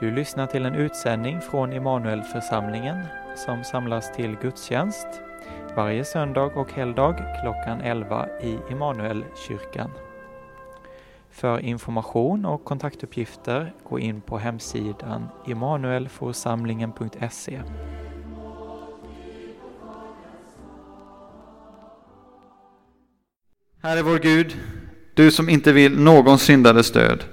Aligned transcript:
Du 0.00 0.10
lyssnar 0.10 0.46
till 0.46 0.64
en 0.64 0.74
utsändning 0.74 1.40
från 1.40 1.72
Immanuelförsamlingen 1.72 2.96
som 3.36 3.64
samlas 3.64 4.16
till 4.16 4.36
gudstjänst 4.42 5.06
varje 5.76 6.04
söndag 6.04 6.44
och 6.44 6.72
helgdag 6.72 7.14
klockan 7.42 7.80
11 7.80 8.28
i 8.42 8.58
Immanuelkyrkan. 8.70 9.90
För 11.30 11.60
information 11.60 12.44
och 12.44 12.64
kontaktuppgifter 12.64 13.72
gå 13.88 13.98
in 13.98 14.20
på 14.20 14.38
hemsidan 14.38 15.28
immanuelforsamlingen.se. 15.46 17.60
Herre 23.82 24.02
vår 24.02 24.18
Gud, 24.18 24.56
du 25.14 25.30
som 25.30 25.48
inte 25.48 25.72
vill 25.72 26.00
någon 26.00 26.38
syndares 26.38 26.92
död. 26.92 27.24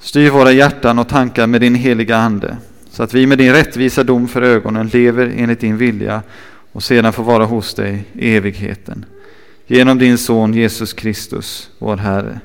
Styr 0.00 0.30
våra 0.30 0.52
hjärtan 0.52 0.98
och 0.98 1.08
tankar 1.08 1.46
med 1.46 1.60
din 1.60 1.74
heliga 1.74 2.16
Ande, 2.16 2.56
så 2.90 3.02
att 3.02 3.14
vi 3.14 3.26
med 3.26 3.38
din 3.38 3.52
rättvisa 3.52 4.04
dom 4.04 4.28
för 4.28 4.42
ögonen 4.42 4.88
lever 4.88 5.34
enligt 5.36 5.60
din 5.60 5.76
vilja 5.76 6.22
och 6.72 6.82
sedan 6.82 7.12
får 7.12 7.24
vara 7.24 7.44
hos 7.44 7.74
dig 7.74 8.04
i 8.12 8.36
evigheten. 8.36 9.04
Genom 9.66 9.98
din 9.98 10.18
Son 10.18 10.54
Jesus 10.54 10.92
Kristus, 10.92 11.70
vår 11.78 11.96
Herre. 11.96 12.40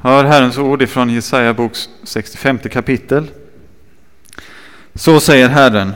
Hör 0.00 0.24
Herrens 0.24 0.58
ord 0.58 0.82
ifrån 0.82 1.10
Jesaja 1.10 1.54
boks 1.54 1.88
65 2.02 2.58
kapitel. 2.58 3.30
Så 4.94 5.20
säger 5.20 5.48
Herren. 5.48 5.92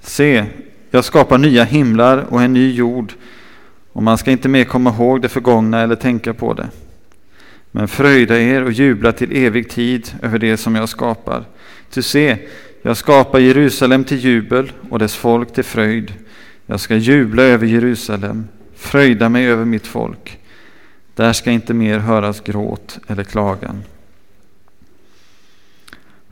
Se, 0.00 0.44
jag 0.90 1.04
skapar 1.04 1.38
nya 1.38 1.64
himlar 1.64 2.18
och 2.18 2.42
en 2.42 2.52
ny 2.52 2.72
jord 2.72 3.12
och 3.98 4.04
man 4.04 4.18
ska 4.18 4.30
inte 4.30 4.48
mer 4.48 4.64
komma 4.64 4.90
ihåg 4.90 5.22
det 5.22 5.28
förgångna 5.28 5.80
eller 5.80 5.94
tänka 5.96 6.34
på 6.34 6.54
det. 6.54 6.68
Men 7.70 7.88
fröjda 7.88 8.38
er 8.40 8.64
och 8.64 8.72
jubla 8.72 9.12
till 9.12 9.36
evig 9.36 9.70
tid 9.70 10.12
över 10.22 10.38
det 10.38 10.56
som 10.56 10.74
jag 10.74 10.88
skapar. 10.88 11.44
Ty 11.90 12.02
se, 12.02 12.38
jag 12.82 12.96
skapar 12.96 13.38
Jerusalem 13.38 14.04
till 14.04 14.18
jubel 14.18 14.72
och 14.90 14.98
dess 14.98 15.14
folk 15.14 15.52
till 15.52 15.64
fröjd. 15.64 16.12
Jag 16.66 16.80
ska 16.80 16.96
jubla 16.96 17.42
över 17.42 17.66
Jerusalem, 17.66 18.48
fröjda 18.76 19.28
mig 19.28 19.46
över 19.46 19.64
mitt 19.64 19.86
folk. 19.86 20.38
Där 21.14 21.32
ska 21.32 21.50
inte 21.50 21.74
mer 21.74 21.98
höras 21.98 22.40
gråt 22.40 22.98
eller 23.06 23.24
klagan. 23.24 23.82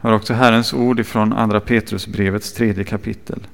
Hör 0.00 0.12
också 0.12 0.34
Herrens 0.34 0.72
ord 0.74 1.00
ifrån 1.00 1.32
Andra 1.32 1.60
Petrusbrevets 1.60 2.52
tredje 2.52 2.84
kapitel. 2.84 3.46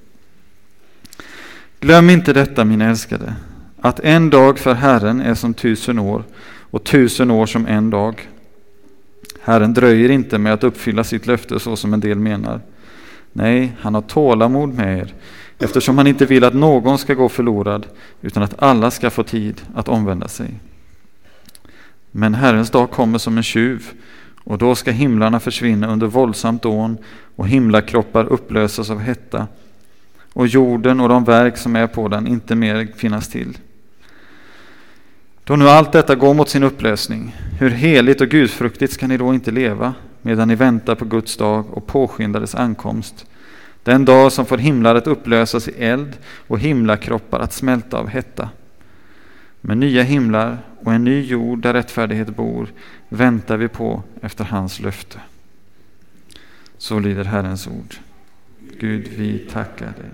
Glöm 1.81 2.11
inte 2.11 2.33
detta, 2.33 2.65
mina 2.65 2.91
älskade, 2.91 3.35
att 3.85 4.01
en 4.01 4.31
dag 4.31 4.59
för 4.59 4.75
Herren 4.75 5.21
är 5.21 5.35
som 5.35 5.55
tusen 5.55 5.99
år 5.99 6.25
och 6.71 6.85
tusen 6.85 7.31
år 7.31 7.47
som 7.47 7.67
en 7.67 7.91
dag. 7.91 8.29
Herren 9.41 9.75
dröjer 9.75 10.09
inte 10.09 10.39
med 10.39 10.53
att 10.53 10.65
uppfylla 10.65 11.05
sitt 11.05 11.27
löfte 11.27 11.61
så 11.61 11.77
som 11.77 11.95
en 11.95 12.01
del 12.01 12.19
menar. 12.19 12.61
Nej, 13.33 13.73
han 13.81 13.95
har 13.95 14.03
tålamod 14.03 14.75
med 14.75 14.99
er 14.99 15.15
eftersom 15.59 15.99
han 15.99 16.07
inte 16.07 16.27
vill 16.27 16.45
att 16.45 16.55
någon 16.55 16.99
ska 16.99 17.15
gå 17.15 17.29
förlorad 17.29 17.87
utan 18.21 18.43
att 18.43 18.63
alla 18.63 18.91
ska 18.91 19.11
få 19.11 19.23
tid 19.23 19.63
att 19.75 19.89
omvända 19.89 20.29
sig. 20.29 20.55
Men 22.11 22.35
Herrens 22.35 22.71
dag 22.71 22.91
kommer 22.91 23.19
som 23.19 23.37
en 23.37 23.43
tjuv 23.43 23.91
och 24.45 24.59
då 24.59 24.75
ska 24.75 24.91
himlarna 24.91 25.41
försvinna 25.41 25.93
under 25.93 26.07
våldsamt 26.07 26.63
dån 26.63 26.99
och 27.37 27.49
himlakroppar 27.49 28.25
upplösas 28.25 28.91
av 28.91 28.99
hetta 28.99 29.47
och 30.33 30.47
jorden 30.47 31.01
och 31.01 31.09
de 31.09 31.25
verk 31.25 31.57
som 31.57 31.77
är 31.77 31.87
på 31.87 32.09
den 32.09 32.27
inte 32.27 32.55
mer 32.55 32.89
finnas 32.97 33.29
till. 33.29 33.59
Då 35.45 35.57
nu 35.57 35.69
allt 35.69 35.93
detta 35.93 36.15
går 36.15 36.35
mot 36.35 36.49
sin 36.49 36.63
upplösning, 36.63 37.37
hur 37.59 37.71
heligt 37.71 38.21
och 38.21 38.29
gudfruktigt 38.29 38.93
ska 38.93 39.07
ni 39.07 39.17
då 39.17 39.35
inte 39.35 39.51
leva 39.51 39.95
medan 40.23 40.49
ni 40.49 40.55
väntar 40.55 40.95
på 40.95 41.05
Guds 41.05 41.37
dag 41.37 41.65
och 41.71 41.87
påskyndar 41.87 42.41
dess 42.41 42.55
ankomst, 42.55 43.27
den 43.83 44.05
dag 44.05 44.33
som 44.33 44.47
får 44.47 44.59
himlar 44.59 44.95
att 44.95 45.07
upplösas 45.07 45.69
i 45.69 45.73
eld 45.85 46.17
och 46.25 46.59
himlakroppar 46.59 47.41
att 47.41 47.53
smälta 47.53 47.99
av 47.99 48.09
hetta. 48.09 48.51
Med 49.61 49.79
nya 49.79 50.03
himlar 50.03 50.59
och 50.85 50.93
en 50.93 51.05
ny 51.05 51.23
jord 51.23 51.59
där 51.59 51.73
rättfärdighet 51.73 52.37
bor 52.37 52.69
väntar 53.09 53.57
vi 53.57 53.69
på 53.69 54.03
efter 54.21 54.45
hans 54.45 54.81
löfte. 54.81 55.19
Så 56.79 56.99
lyder 56.99 57.25
Herrens 57.25 57.67
ord. 57.67 57.95
Gud, 58.81 59.09
vi 59.17 59.39
tackar 59.39 59.87
dig. 59.87 60.11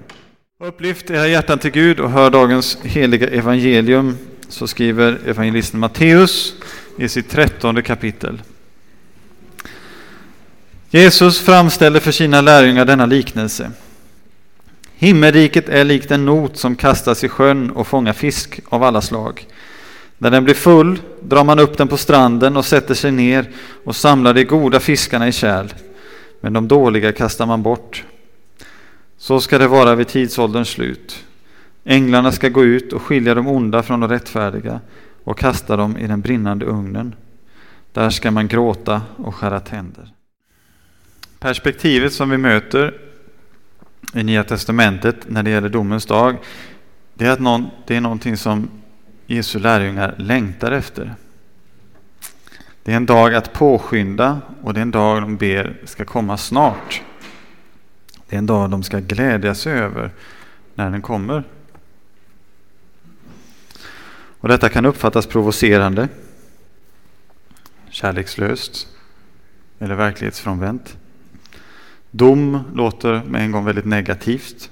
Upplyft 0.69 1.11
era 1.11 1.29
hjärtan 1.29 1.59
till 1.59 1.71
Gud 1.71 2.01
och 2.01 2.11
hör 2.11 2.31
dagens 2.31 2.79
heliga 2.83 3.29
evangelium. 3.29 4.17
Så 4.49 4.67
skriver 4.67 5.19
evangelisten 5.27 5.81
Matteus 5.81 6.55
i 6.97 7.09
sitt 7.09 7.31
trettonde 7.31 7.83
kapitel. 7.83 8.43
Jesus 10.91 11.41
framställer 11.41 12.01
för 12.01 12.13
sina 12.13 12.41
lärjungar 12.41 12.85
denna 12.85 13.07
liknelse. 13.07 13.71
Himmelriket 14.95 15.69
är 15.69 15.85
likt 15.85 16.11
en 16.11 16.25
not 16.25 16.57
som 16.57 16.77
kastas 16.77 17.25
i 17.25 17.29
sjön 17.29 17.71
och 17.71 17.87
fångar 17.87 18.13
fisk 18.13 18.61
av 18.69 18.83
alla 18.83 19.01
slag. 19.01 19.47
När 20.19 20.31
den 20.31 20.45
blir 20.45 20.55
full 20.55 21.01
drar 21.23 21.45
man 21.45 21.59
upp 21.59 21.77
den 21.77 21.89
på 21.89 21.97
stranden 21.97 22.57
och 22.57 22.65
sätter 22.65 22.95
sig 22.95 23.13
ner 23.13 23.51
och 23.85 23.97
samlar 23.97 24.35
de 24.35 24.45
goda 24.45 24.81
fiskarna 24.81 25.29
i 25.29 25.33
kärl, 25.33 25.67
men 26.41 26.53
de 26.53 26.69
dåliga 26.69 27.13
kastar 27.13 27.47
man 27.47 27.63
bort. 27.63 28.05
Så 29.19 29.41
ska 29.41 29.59
det 29.59 29.69
vara 29.69 29.95
vid 29.95 30.09
tidsålderns 30.09 30.69
slut. 30.69 31.25
Änglarna 31.91 32.33
ska 32.33 32.49
gå 32.49 32.65
ut 32.65 32.93
och 32.93 33.03
skilja 33.03 33.35
de 33.35 33.47
onda 33.47 33.83
från 33.83 34.01
de 34.01 34.11
rättfärdiga 34.11 34.81
och 35.25 35.39
kasta 35.39 35.77
dem 35.77 35.97
i 35.97 36.07
den 36.07 36.21
brinnande 36.21 36.67
ugnen. 36.67 37.15
Där 37.93 38.11
ska 38.11 38.31
man 38.31 38.49
gråta 38.49 39.03
och 39.17 39.35
skära 39.35 39.61
tänder. 39.61 40.13
Perspektivet 41.39 42.13
som 42.13 42.31
vi 42.31 42.37
möter 42.37 42.95
i 44.15 44.23
Nya 44.23 44.45
Testamentet 44.45 45.17
när 45.31 45.43
det 45.43 45.51
gäller 45.51 45.69
domens 45.69 46.07
dag, 46.07 46.37
det 47.15 47.27
är 47.27 47.31
att 47.31 47.41
någon, 47.41 47.67
det 47.87 47.97
är 47.97 48.01
någonting 48.01 48.37
som 48.37 48.71
Jesu 49.27 49.59
lärjungar 49.59 50.15
längtar 50.19 50.73
efter. 50.73 51.15
Det 52.83 52.93
är 52.93 52.97
en 52.97 53.07
dag 53.07 53.35
att 53.35 53.53
påskynda 53.53 54.41
och 54.63 54.75
det 54.75 54.81
är 54.81 54.83
en 54.83 54.91
dag 54.91 55.23
de 55.23 55.37
ber 55.37 55.77
ska 55.85 56.05
komma 56.05 56.37
snart. 56.37 57.03
Det 58.29 58.37
är 58.37 58.39
en 58.39 58.47
dag 58.47 58.71
de 58.71 58.83
ska 58.83 58.99
glädjas 58.99 59.67
över 59.67 60.11
när 60.75 60.91
den 60.91 61.03
kommer. 61.03 61.45
Och 64.41 64.49
Detta 64.49 64.69
kan 64.69 64.87
uppfattas 64.87 65.27
provocerande, 65.27 66.09
kärlekslöst 67.91 68.89
eller 69.79 69.95
verklighetsfrånvänt. 69.95 70.97
Dom 72.11 72.61
låter 72.75 73.23
med 73.25 73.43
en 73.43 73.53
gång 73.53 73.65
väldigt 73.65 73.85
negativt. 73.85 74.71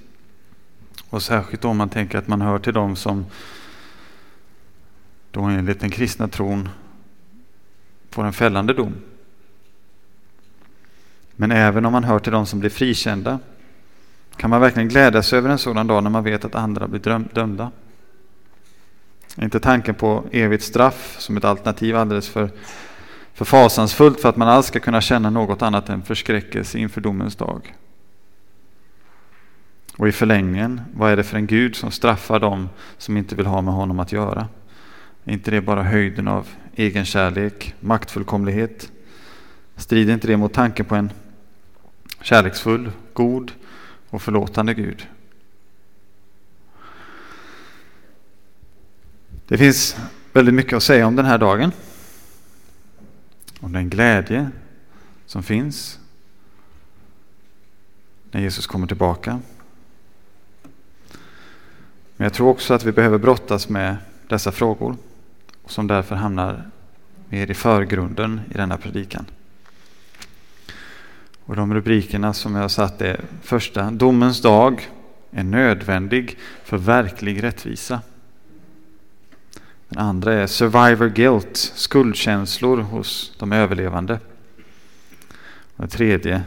Och 1.10 1.22
särskilt 1.22 1.64
om 1.64 1.76
man 1.76 1.88
tänker 1.88 2.18
att 2.18 2.28
man 2.28 2.40
hör 2.40 2.58
till 2.58 2.74
dem 2.74 2.96
som 2.96 3.26
då 5.30 5.42
enligt 5.42 5.80
den 5.80 5.90
kristna 5.90 6.28
tron 6.28 6.68
får 8.10 8.24
en 8.24 8.32
fällande 8.32 8.72
dom. 8.72 8.94
Men 11.36 11.52
även 11.52 11.86
om 11.86 11.92
man 11.92 12.04
hör 12.04 12.18
till 12.18 12.32
dem 12.32 12.46
som 12.46 12.60
blir 12.60 12.70
frikända 12.70 13.38
kan 14.36 14.50
man 14.50 14.60
verkligen 14.60 14.88
glädjas 14.88 15.32
över 15.32 15.50
en 15.50 15.58
sådan 15.58 15.86
dag 15.86 16.02
när 16.02 16.10
man 16.10 16.24
vet 16.24 16.44
att 16.44 16.54
andra 16.54 16.88
blir 16.88 17.34
dömda 17.34 17.70
inte 19.42 19.60
tanken 19.60 19.94
på 19.94 20.24
evigt 20.32 20.64
straff 20.64 21.16
som 21.18 21.36
ett 21.36 21.44
alternativ 21.44 21.96
alldeles 21.96 22.28
för, 22.28 22.50
för 23.34 23.44
fasansfullt 23.44 24.20
för 24.20 24.28
att 24.28 24.36
man 24.36 24.48
alls 24.48 24.66
ska 24.66 24.80
kunna 24.80 25.00
känna 25.00 25.30
något 25.30 25.62
annat 25.62 25.88
än 25.88 26.02
förskräckelse 26.02 26.78
inför 26.78 27.00
domens 27.00 27.36
dag. 27.36 27.74
Och 29.96 30.08
i 30.08 30.12
förlängningen, 30.12 30.80
vad 30.94 31.12
är 31.12 31.16
det 31.16 31.24
för 31.24 31.36
en 31.36 31.46
Gud 31.46 31.76
som 31.76 31.90
straffar 31.90 32.40
dem 32.40 32.68
som 32.98 33.16
inte 33.16 33.34
vill 33.34 33.46
ha 33.46 33.62
med 33.62 33.74
honom 33.74 34.00
att 34.00 34.12
göra? 34.12 34.48
Är 35.24 35.32
inte 35.32 35.50
det 35.50 35.60
bara 35.60 35.82
höjden 35.82 36.28
av 36.28 36.48
egenkärlek, 36.74 37.74
maktfullkomlighet? 37.80 38.92
Strider 39.76 40.14
inte 40.14 40.26
det 40.26 40.36
mot 40.36 40.52
tanken 40.52 40.86
på 40.86 40.94
en 40.94 41.12
kärleksfull, 42.20 42.90
god 43.12 43.52
och 44.10 44.22
förlåtande 44.22 44.74
Gud. 44.74 45.06
Det 49.48 49.58
finns 49.58 49.96
väldigt 50.32 50.54
mycket 50.54 50.72
att 50.72 50.82
säga 50.82 51.06
om 51.06 51.16
den 51.16 51.24
här 51.24 51.38
dagen. 51.38 51.72
Om 53.60 53.72
den 53.72 53.90
glädje 53.90 54.50
som 55.26 55.42
finns 55.42 55.98
när 58.30 58.40
Jesus 58.40 58.66
kommer 58.66 58.86
tillbaka. 58.86 59.40
Men 62.16 62.24
jag 62.24 62.32
tror 62.32 62.48
också 62.48 62.74
att 62.74 62.84
vi 62.84 62.92
behöver 62.92 63.18
brottas 63.18 63.68
med 63.68 63.96
dessa 64.28 64.52
frågor 64.52 64.96
som 65.66 65.86
därför 65.86 66.14
hamnar 66.16 66.70
mer 67.28 67.50
i 67.50 67.54
förgrunden 67.54 68.40
i 68.50 68.54
denna 68.54 68.76
predikan. 68.76 69.26
Och 71.44 71.56
de 71.56 71.74
rubrikerna 71.74 72.32
som 72.32 72.54
jag 72.54 72.62
har 72.62 72.68
satt 72.68 73.02
är 73.02 73.20
första, 73.42 73.90
domens 73.90 74.42
dag 74.42 74.90
är 75.30 75.44
nödvändig 75.44 76.38
för 76.64 76.76
verklig 76.76 77.42
rättvisa. 77.42 78.00
Den 79.96 80.04
andra 80.04 80.34
är 80.34 80.46
survivor 80.46 81.08
guilt, 81.08 81.56
skuldkänslor 81.74 82.78
hos 82.78 83.32
de 83.38 83.52
överlevande. 83.52 84.20
Och 85.76 85.76
den 85.76 85.88
tredje, 85.88 86.42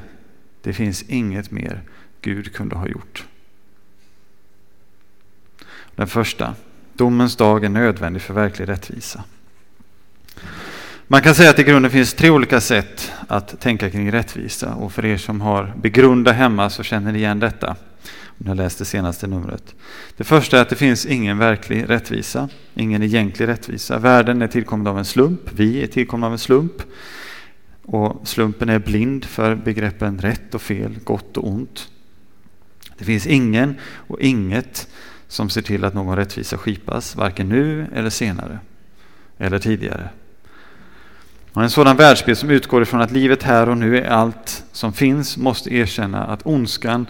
det 0.62 0.74
finns 0.74 1.04
inget 1.04 1.52
mer 1.52 1.82
Gud 2.22 2.54
kunde 2.54 2.76
ha 2.76 2.88
gjort. 2.88 3.26
Den 5.96 6.08
första, 6.08 6.56
domens 6.94 7.36
dag 7.36 7.64
är 7.64 7.70
nödvändig 7.70 8.22
för 8.22 8.34
verklig 8.34 8.70
rättvisa. 8.70 9.24
Man 11.08 11.22
kan 11.22 11.36
säga 11.36 11.50
att 11.50 11.60
i 11.60 11.64
grunden 11.64 11.92
finns 11.92 12.14
tre 12.14 12.30
olika 12.30 12.62
sätt 12.62 13.12
att 13.28 13.60
tänka 13.60 13.90
kring 13.90 14.12
rättvisa 14.12 14.74
och 14.74 14.92
för 14.94 15.06
er 15.06 15.18
som 15.18 15.42
har 15.42 15.74
begrunda 15.82 16.32
hemma 16.32 16.70
så 16.70 16.84
känner 16.84 17.12
ni 17.12 17.20
igen 17.20 17.40
detta. 17.40 17.76
Om 18.26 18.36
ni 18.38 18.48
har 18.48 18.56
läst 18.56 18.80
det 18.80 18.86
senaste 18.86 19.28
numret. 19.28 19.76
Det 20.18 20.24
första 20.24 20.58
är 20.58 20.62
att 20.62 20.70
det 20.70 20.76
finns 20.76 21.06
ingen 21.06 21.38
verklig 21.38 21.90
rättvisa, 21.90 22.50
ingen 22.76 23.04
egentlig 23.04 23.48
rättvisa. 23.48 24.00
Världen 24.00 24.42
är 24.42 24.48
tillkommen 24.48 24.88
av 24.88 24.98
en 24.98 25.06
slump, 25.06 25.42
vi 25.52 25.84
är 25.84 25.88
tillkomna 25.88 26.28
av 26.28 26.34
en 26.34 26.40
slump. 26.40 26.84
Och 27.84 28.28
slumpen 28.28 28.70
är 28.70 28.80
blind 28.80 29.26
för 29.26 29.56
begreppen 29.56 30.20
rätt 30.20 30.56
och 30.56 30.62
fel, 30.62 31.00
gott 31.04 31.38
och 31.38 31.48
ont. 31.48 31.90
Det 32.98 33.06
finns 33.06 33.28
ingen 33.28 33.76
och 33.84 34.20
inget 34.22 34.88
som 35.28 35.50
ser 35.50 35.62
till 35.62 35.84
att 35.84 35.94
någon 35.94 36.16
rättvisa 36.16 36.58
skipas, 36.58 37.16
varken 37.16 37.50
nu 37.50 37.88
eller 37.96 38.10
senare 38.10 38.60
eller 39.38 39.60
tidigare. 39.60 40.10
Och 41.54 41.64
en 41.64 41.70
sådan 41.70 41.98
världsbild 41.98 42.38
som 42.38 42.50
utgår 42.50 42.82
ifrån 42.82 43.02
att 43.02 43.12
livet 43.12 43.44
här 43.44 43.70
och 43.70 43.78
nu 43.78 43.98
är 43.98 44.10
allt 44.10 44.64
som 44.72 44.94
finns 44.94 45.38
måste 45.38 45.74
erkänna 45.74 46.26
att 46.26 46.46
ondskan, 46.46 47.06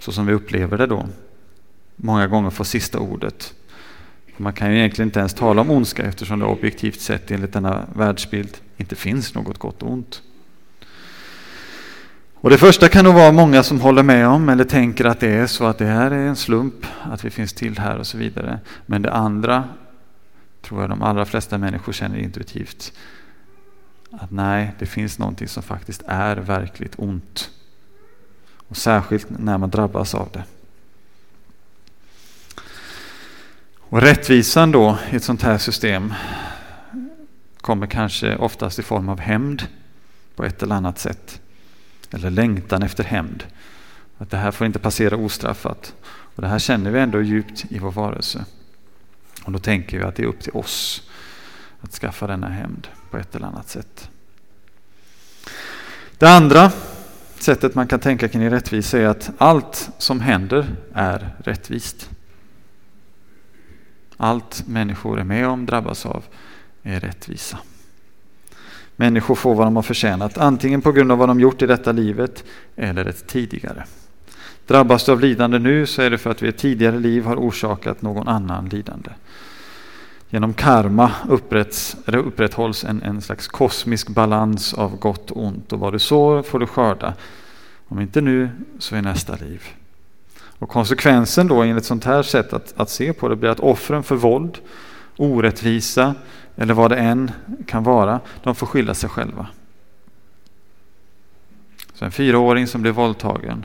så 0.00 0.12
som 0.12 0.26
vi 0.26 0.32
upplever 0.32 0.78
det 0.78 0.86
då, 0.86 1.08
många 1.96 2.26
gånger 2.26 2.50
får 2.50 2.64
sista 2.64 2.98
ordet. 2.98 3.54
Man 4.36 4.52
kan 4.52 4.70
ju 4.70 4.78
egentligen 4.78 5.08
inte 5.08 5.18
ens 5.18 5.34
tala 5.34 5.60
om 5.60 5.70
ondska 5.70 6.02
eftersom 6.02 6.38
det 6.38 6.44
objektivt 6.44 7.00
sett 7.00 7.30
enligt 7.30 7.52
denna 7.52 7.86
världsbild 7.94 8.56
inte 8.76 8.96
finns 8.96 9.34
något 9.34 9.58
gott 9.58 9.82
och 9.82 9.92
ont. 9.92 10.22
Och 12.34 12.50
det 12.50 12.58
första 12.58 12.88
kan 12.88 13.04
nog 13.04 13.14
vara 13.14 13.32
många 13.32 13.62
som 13.62 13.80
håller 13.80 14.02
med 14.02 14.28
om 14.28 14.48
eller 14.48 14.64
tänker 14.64 15.04
att 15.04 15.20
det 15.20 15.28
är 15.28 15.46
så 15.46 15.64
att 15.64 15.78
det 15.78 15.86
här 15.86 16.10
är 16.10 16.26
en 16.26 16.36
slump 16.36 16.86
att 17.02 17.24
vi 17.24 17.30
finns 17.30 17.52
till 17.52 17.78
här 17.78 17.98
och 17.98 18.06
så 18.06 18.18
vidare. 18.18 18.60
Men 18.86 19.02
det 19.02 19.12
andra 19.12 19.64
tror 20.62 20.80
jag 20.80 20.90
de 20.90 21.02
allra 21.02 21.24
flesta 21.24 21.58
människor 21.58 21.92
känner 21.92 22.18
intuitivt. 22.18 22.92
Att 24.10 24.30
nej, 24.30 24.72
det 24.78 24.86
finns 24.86 25.18
någonting 25.18 25.48
som 25.48 25.62
faktiskt 25.62 26.02
är 26.06 26.36
verkligt 26.36 26.94
ont. 26.96 27.50
Och 28.70 28.76
särskilt 28.76 29.26
när 29.30 29.58
man 29.58 29.70
drabbas 29.70 30.14
av 30.14 30.28
det. 30.32 30.44
Och 33.78 34.00
rättvisan 34.00 34.72
då 34.72 34.98
i 35.12 35.16
ett 35.16 35.24
sånt 35.24 35.42
här 35.42 35.58
system 35.58 36.14
kommer 37.60 37.86
kanske 37.86 38.36
oftast 38.36 38.78
i 38.78 38.82
form 38.82 39.08
av 39.08 39.20
hämnd 39.20 39.66
på 40.36 40.44
ett 40.44 40.62
eller 40.62 40.74
annat 40.74 40.98
sätt. 40.98 41.40
Eller 42.10 42.30
längtan 42.30 42.82
efter 42.82 43.04
hämnd. 43.04 43.44
Att 44.18 44.30
det 44.30 44.36
här 44.36 44.50
får 44.50 44.66
inte 44.66 44.78
passera 44.78 45.16
ostraffat. 45.16 45.94
Och 46.04 46.42
det 46.42 46.48
här 46.48 46.58
känner 46.58 46.90
vi 46.90 47.00
ändå 47.00 47.22
djupt 47.22 47.64
i 47.68 47.78
vår 47.78 47.90
varelse. 47.90 48.44
Och 49.44 49.52
då 49.52 49.58
tänker 49.58 49.98
vi 49.98 50.04
att 50.04 50.16
det 50.16 50.22
är 50.22 50.26
upp 50.26 50.40
till 50.40 50.52
oss 50.52 51.08
att 51.80 51.92
skaffa 51.92 52.26
denna 52.26 52.48
hämnd 52.48 52.88
på 53.10 53.16
ett 53.16 53.34
eller 53.34 53.46
annat 53.46 53.68
sätt. 53.68 54.10
Det 56.18 56.26
andra 56.28 56.72
sättet 57.42 57.74
man 57.74 57.86
kan 57.86 58.00
tänka 58.00 58.28
kring 58.28 58.50
rättvisa 58.50 58.98
är 58.98 59.06
att 59.06 59.30
allt 59.38 59.90
som 59.98 60.20
händer 60.20 60.66
är 60.92 61.36
rättvist. 61.44 62.10
Allt 64.16 64.66
människor 64.66 65.20
är 65.20 65.24
med 65.24 65.48
om, 65.48 65.66
drabbas 65.66 66.06
av, 66.06 66.24
är 66.82 67.00
rättvisa. 67.00 67.58
Människor 68.96 69.34
får 69.34 69.54
vad 69.54 69.66
de 69.66 69.76
har 69.76 69.82
förtjänat, 69.82 70.38
antingen 70.38 70.82
på 70.82 70.92
grund 70.92 71.12
av 71.12 71.18
vad 71.18 71.28
de 71.28 71.40
gjort 71.40 71.62
i 71.62 71.66
detta 71.66 71.92
livet 71.92 72.44
eller 72.76 73.04
ett 73.04 73.26
tidigare. 73.26 73.84
Drabbas 74.66 75.04
du 75.04 75.12
av 75.12 75.20
lidande 75.20 75.58
nu 75.58 75.86
så 75.86 76.02
är 76.02 76.10
det 76.10 76.18
för 76.18 76.30
att 76.30 76.42
vi 76.42 76.46
i 76.46 76.48
ett 76.48 76.58
tidigare 76.58 76.98
liv 76.98 77.24
har 77.24 77.36
orsakat 77.36 78.02
någon 78.02 78.28
annan 78.28 78.68
lidande. 78.68 79.10
Genom 80.32 80.54
karma 80.54 81.12
upprätthålls 81.28 82.84
en, 82.84 83.02
en 83.02 83.22
slags 83.22 83.48
kosmisk 83.48 84.08
balans 84.08 84.74
av 84.74 84.96
gott 84.96 85.30
och 85.30 85.44
ont 85.44 85.72
och 85.72 85.80
vad 85.80 85.92
du 85.92 85.98
sår 85.98 86.42
får 86.42 86.58
du 86.58 86.66
skörda. 86.66 87.14
Om 87.88 88.00
inte 88.00 88.20
nu 88.20 88.50
så 88.78 88.96
i 88.96 89.02
nästa 89.02 89.36
liv. 89.36 89.64
Och 90.34 90.68
konsekvensen 90.68 91.48
då 91.48 91.62
enligt 91.62 91.84
sånt 91.84 92.04
här 92.04 92.22
sätt 92.22 92.52
att, 92.52 92.74
att 92.76 92.90
se 92.90 93.12
på 93.12 93.28
det 93.28 93.36
blir 93.36 93.50
att 93.50 93.60
offren 93.60 94.02
för 94.02 94.16
våld, 94.16 94.58
orättvisa 95.16 96.14
eller 96.56 96.74
vad 96.74 96.90
det 96.90 96.96
än 96.96 97.30
kan 97.66 97.84
vara, 97.84 98.20
de 98.42 98.54
får 98.54 98.66
skylla 98.66 98.94
sig 98.94 99.10
själva. 99.10 99.46
Så 101.94 102.04
en 102.04 102.12
fyraåring 102.12 102.66
som 102.66 102.82
blir 102.82 102.92
våldtagen 102.92 103.64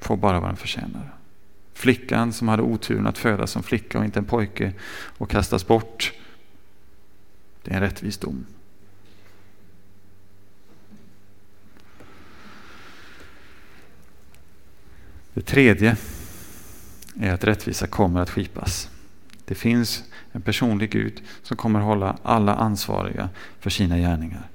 får 0.00 0.16
bara 0.16 0.40
vad 0.40 0.48
den 0.48 0.56
förtjänar. 0.56 1.13
Flickan 1.74 2.32
som 2.32 2.48
hade 2.48 2.62
oturen 2.62 3.06
att 3.06 3.18
födas 3.18 3.50
som 3.50 3.62
flicka 3.62 3.98
och 3.98 4.04
inte 4.04 4.18
en 4.18 4.24
pojke 4.24 4.72
och 5.18 5.30
kastas 5.30 5.66
bort. 5.66 6.12
Det 7.62 7.70
är 7.70 7.74
en 7.74 7.80
rättvis 7.80 8.18
dom. 8.18 8.46
Det 15.34 15.40
tredje 15.40 15.96
är 17.20 17.32
att 17.32 17.44
rättvisa 17.44 17.86
kommer 17.86 18.20
att 18.20 18.30
skipas. 18.30 18.90
Det 19.44 19.54
finns 19.54 20.04
en 20.32 20.42
personlig 20.42 20.90
Gud 20.90 21.22
som 21.42 21.56
kommer 21.56 21.78
att 21.78 21.84
hålla 21.84 22.16
alla 22.22 22.54
ansvariga 22.54 23.28
för 23.60 23.70
sina 23.70 23.98
gärningar. 23.98 24.48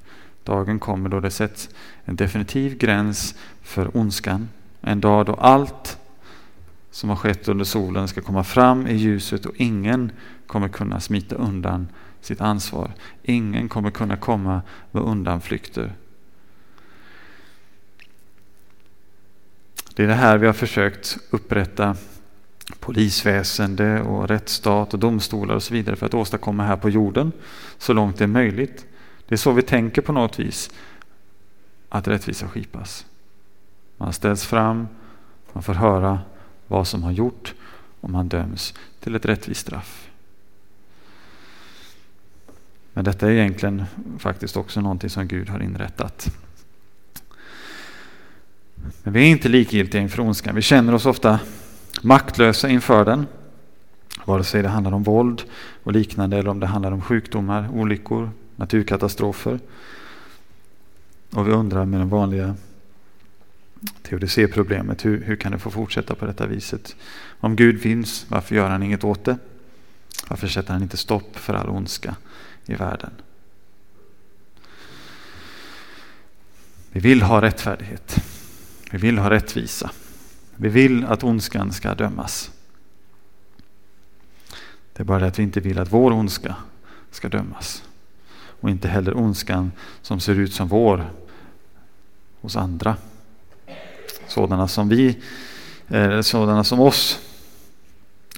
Dagen 0.43 0.79
kommer 0.79 1.09
då 1.09 1.19
det 1.19 1.31
sätts 1.31 1.69
en 2.05 2.15
definitiv 2.15 2.77
gräns 2.77 3.35
för 3.61 3.97
ondskan. 3.97 4.49
En 4.81 5.01
dag 5.01 5.25
då 5.25 5.33
allt 5.33 5.98
som 6.99 7.09
har 7.09 7.15
skett 7.15 7.47
under 7.47 7.65
solen 7.65 8.07
ska 8.07 8.21
komma 8.21 8.43
fram 8.43 8.87
i 8.87 8.95
ljuset 8.95 9.45
och 9.45 9.55
ingen 9.55 10.11
kommer 10.47 10.67
kunna 10.69 10.99
smita 10.99 11.35
undan 11.35 11.87
sitt 12.21 12.41
ansvar. 12.41 12.91
Ingen 13.23 13.69
kommer 13.69 13.91
kunna 13.91 14.17
komma 14.17 14.61
med 14.91 15.03
undanflykter. 15.03 15.93
Det 19.95 20.03
är 20.03 20.07
det 20.07 20.13
här 20.13 20.37
vi 20.37 20.45
har 20.45 20.53
försökt 20.53 21.17
upprätta 21.29 21.95
polisväsende 22.79 24.01
och 24.01 24.27
rättsstat 24.27 24.93
och 24.93 24.99
domstolar 24.99 25.55
och 25.55 25.63
så 25.63 25.73
vidare 25.73 25.95
för 25.95 26.05
att 26.05 26.13
åstadkomma 26.13 26.63
här 26.63 26.77
på 26.77 26.89
jorden 26.89 27.31
så 27.77 27.93
långt 27.93 28.17
det 28.17 28.23
är 28.23 28.27
möjligt. 28.27 28.85
Det 29.27 29.35
är 29.35 29.37
så 29.37 29.51
vi 29.51 29.61
tänker 29.61 30.01
på 30.01 30.11
något 30.11 30.39
vis 30.39 30.71
att 31.89 32.07
rättvisa 32.07 32.47
skipas. 32.47 33.05
Man 33.97 34.13
ställs 34.13 34.45
fram, 34.45 34.87
man 35.53 35.63
får 35.63 35.73
höra 35.73 36.19
vad 36.69 36.87
som 36.87 37.03
har 37.03 37.11
gjort 37.11 37.53
om 38.01 38.11
man 38.11 38.29
döms 38.29 38.73
till 38.99 39.15
ett 39.15 39.25
rättvist 39.25 39.61
straff. 39.61 40.09
Men 42.93 43.05
detta 43.05 43.27
är 43.27 43.31
egentligen 43.31 43.85
faktiskt 44.19 44.57
också 44.57 44.81
någonting 44.81 45.09
som 45.09 45.27
Gud 45.27 45.49
har 45.49 45.59
inrättat. 45.59 46.35
Men 49.03 49.13
vi 49.13 49.19
är 49.19 49.25
inte 49.25 49.49
likgiltiga 49.49 50.01
inför 50.01 50.19
ondskan. 50.19 50.55
Vi 50.55 50.61
känner 50.61 50.93
oss 50.93 51.05
ofta 51.05 51.39
maktlösa 52.01 52.69
inför 52.69 53.05
den. 53.05 53.27
Vare 54.25 54.43
sig 54.43 54.61
det 54.61 54.69
handlar 54.69 54.91
om 54.91 55.03
våld 55.03 55.43
och 55.83 55.91
liknande 55.91 56.37
eller 56.37 56.49
om 56.49 56.59
det 56.59 56.67
handlar 56.67 56.91
om 56.91 57.01
sjukdomar, 57.01 57.69
olyckor, 57.73 58.31
naturkatastrofer. 58.55 59.59
Och 61.31 61.47
vi 61.47 61.51
undrar 61.51 61.85
med 61.85 61.99
den 61.99 62.09
vanliga 62.09 62.55
teodicéproblemet. 64.01 65.05
Hur, 65.05 65.23
hur 65.23 65.35
kan 65.35 65.51
det 65.51 65.59
få 65.59 65.71
fortsätta 65.71 66.15
på 66.15 66.25
detta 66.25 66.47
viset? 66.47 66.95
Om 67.39 67.55
Gud 67.55 67.81
finns, 67.81 68.25
varför 68.29 68.55
gör 68.55 68.69
han 68.69 68.83
inget 68.83 69.03
åt 69.03 69.25
det? 69.25 69.37
Varför 70.27 70.47
sätter 70.47 70.73
han 70.73 70.83
inte 70.83 70.97
stopp 70.97 71.35
för 71.35 71.53
all 71.53 71.69
ondska 71.69 72.15
i 72.65 72.73
världen? 72.73 73.11
Vi 76.91 76.99
vill 76.99 77.21
ha 77.21 77.41
rättfärdighet. 77.41 78.15
Vi 78.91 78.97
vill 78.97 79.17
ha 79.17 79.29
rättvisa. 79.29 79.91
Vi 80.55 80.69
vill 80.69 81.05
att 81.05 81.23
ondskan 81.23 81.73
ska 81.73 81.95
dömas. 81.95 82.51
Det 84.93 85.03
är 85.03 85.05
bara 85.05 85.19
det 85.19 85.27
att 85.27 85.39
vi 85.39 85.43
inte 85.43 85.59
vill 85.59 85.79
att 85.79 85.93
vår 85.93 86.11
ondska 86.11 86.55
ska 87.11 87.29
dömas. 87.29 87.83
Och 88.31 88.69
inte 88.69 88.87
heller 88.87 89.17
ondskan 89.17 89.71
som 90.01 90.19
ser 90.19 90.35
ut 90.35 90.53
som 90.53 90.67
vår 90.67 91.09
hos 92.41 92.55
andra. 92.55 92.95
Sådana 94.29 94.67
som 94.67 94.89
vi, 94.89 95.17
eh, 95.87 96.21
sådana 96.21 96.63
som 96.63 96.79
oss, 96.79 97.19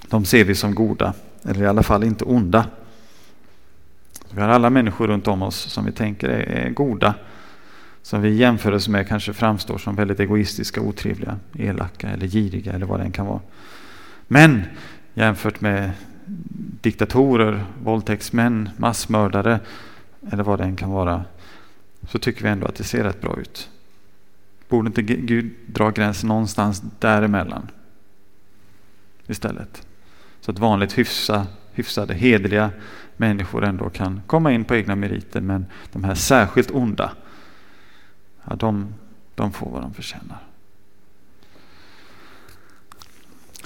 de 0.08 0.24
ser 0.24 0.44
vi 0.44 0.54
som 0.54 0.74
goda, 0.74 1.14
eller 1.44 1.62
i 1.62 1.66
alla 1.66 1.82
fall 1.82 2.04
inte 2.04 2.24
onda. 2.24 2.66
Vi 4.30 4.40
har 4.40 4.48
alla 4.48 4.70
människor 4.70 5.08
runt 5.08 5.28
om 5.28 5.42
oss 5.42 5.56
som 5.56 5.84
vi 5.84 5.92
tänker 5.92 6.28
är 6.28 6.70
goda, 6.70 7.14
som 8.02 8.22
vi 8.22 8.28
i 8.28 8.36
jämförelse 8.36 8.90
med 8.90 9.08
kanske 9.08 9.32
framstår 9.32 9.78
som 9.78 9.96
väldigt 9.96 10.20
egoistiska, 10.20 10.80
otrevliga, 10.80 11.38
elaka 11.58 12.08
eller 12.08 12.26
giriga 12.26 12.72
eller 12.72 12.86
vad 12.86 13.00
det 13.00 13.04
än 13.04 13.12
kan 13.12 13.26
vara. 13.26 13.40
Men 14.28 14.62
jämfört 15.14 15.60
med 15.60 15.90
diktatorer, 16.82 17.64
våldtäktsmän, 17.82 18.70
massmördare 18.76 19.60
eller 20.32 20.42
vad 20.42 20.58
det 20.58 20.64
än 20.64 20.76
kan 20.76 20.90
vara 20.90 21.24
så 22.08 22.18
tycker 22.18 22.42
vi 22.42 22.48
ändå 22.48 22.66
att 22.66 22.74
det 22.74 22.84
ser 22.84 23.04
rätt 23.04 23.20
bra 23.20 23.36
ut. 23.40 23.68
Borde 24.72 24.86
inte 24.86 25.02
Gud 25.02 25.52
dra 25.66 25.90
gränsen 25.90 26.28
någonstans 26.28 26.82
däremellan 26.98 27.70
istället? 29.26 29.86
Så 30.40 30.50
att 30.50 30.58
vanligt 30.58 30.98
hyfsa, 30.98 31.46
hyfsade, 31.72 32.14
hederliga 32.14 32.70
människor 33.16 33.64
ändå 33.64 33.90
kan 33.90 34.22
komma 34.26 34.52
in 34.52 34.64
på 34.64 34.74
egna 34.74 34.96
meriter 34.96 35.40
men 35.40 35.66
de 35.92 36.04
här 36.04 36.14
särskilt 36.14 36.70
onda, 36.70 37.12
ja, 38.44 38.56
de, 38.56 38.94
de 39.34 39.52
får 39.52 39.70
vad 39.70 39.82
de 39.82 39.94
förtjänar. 39.94 40.38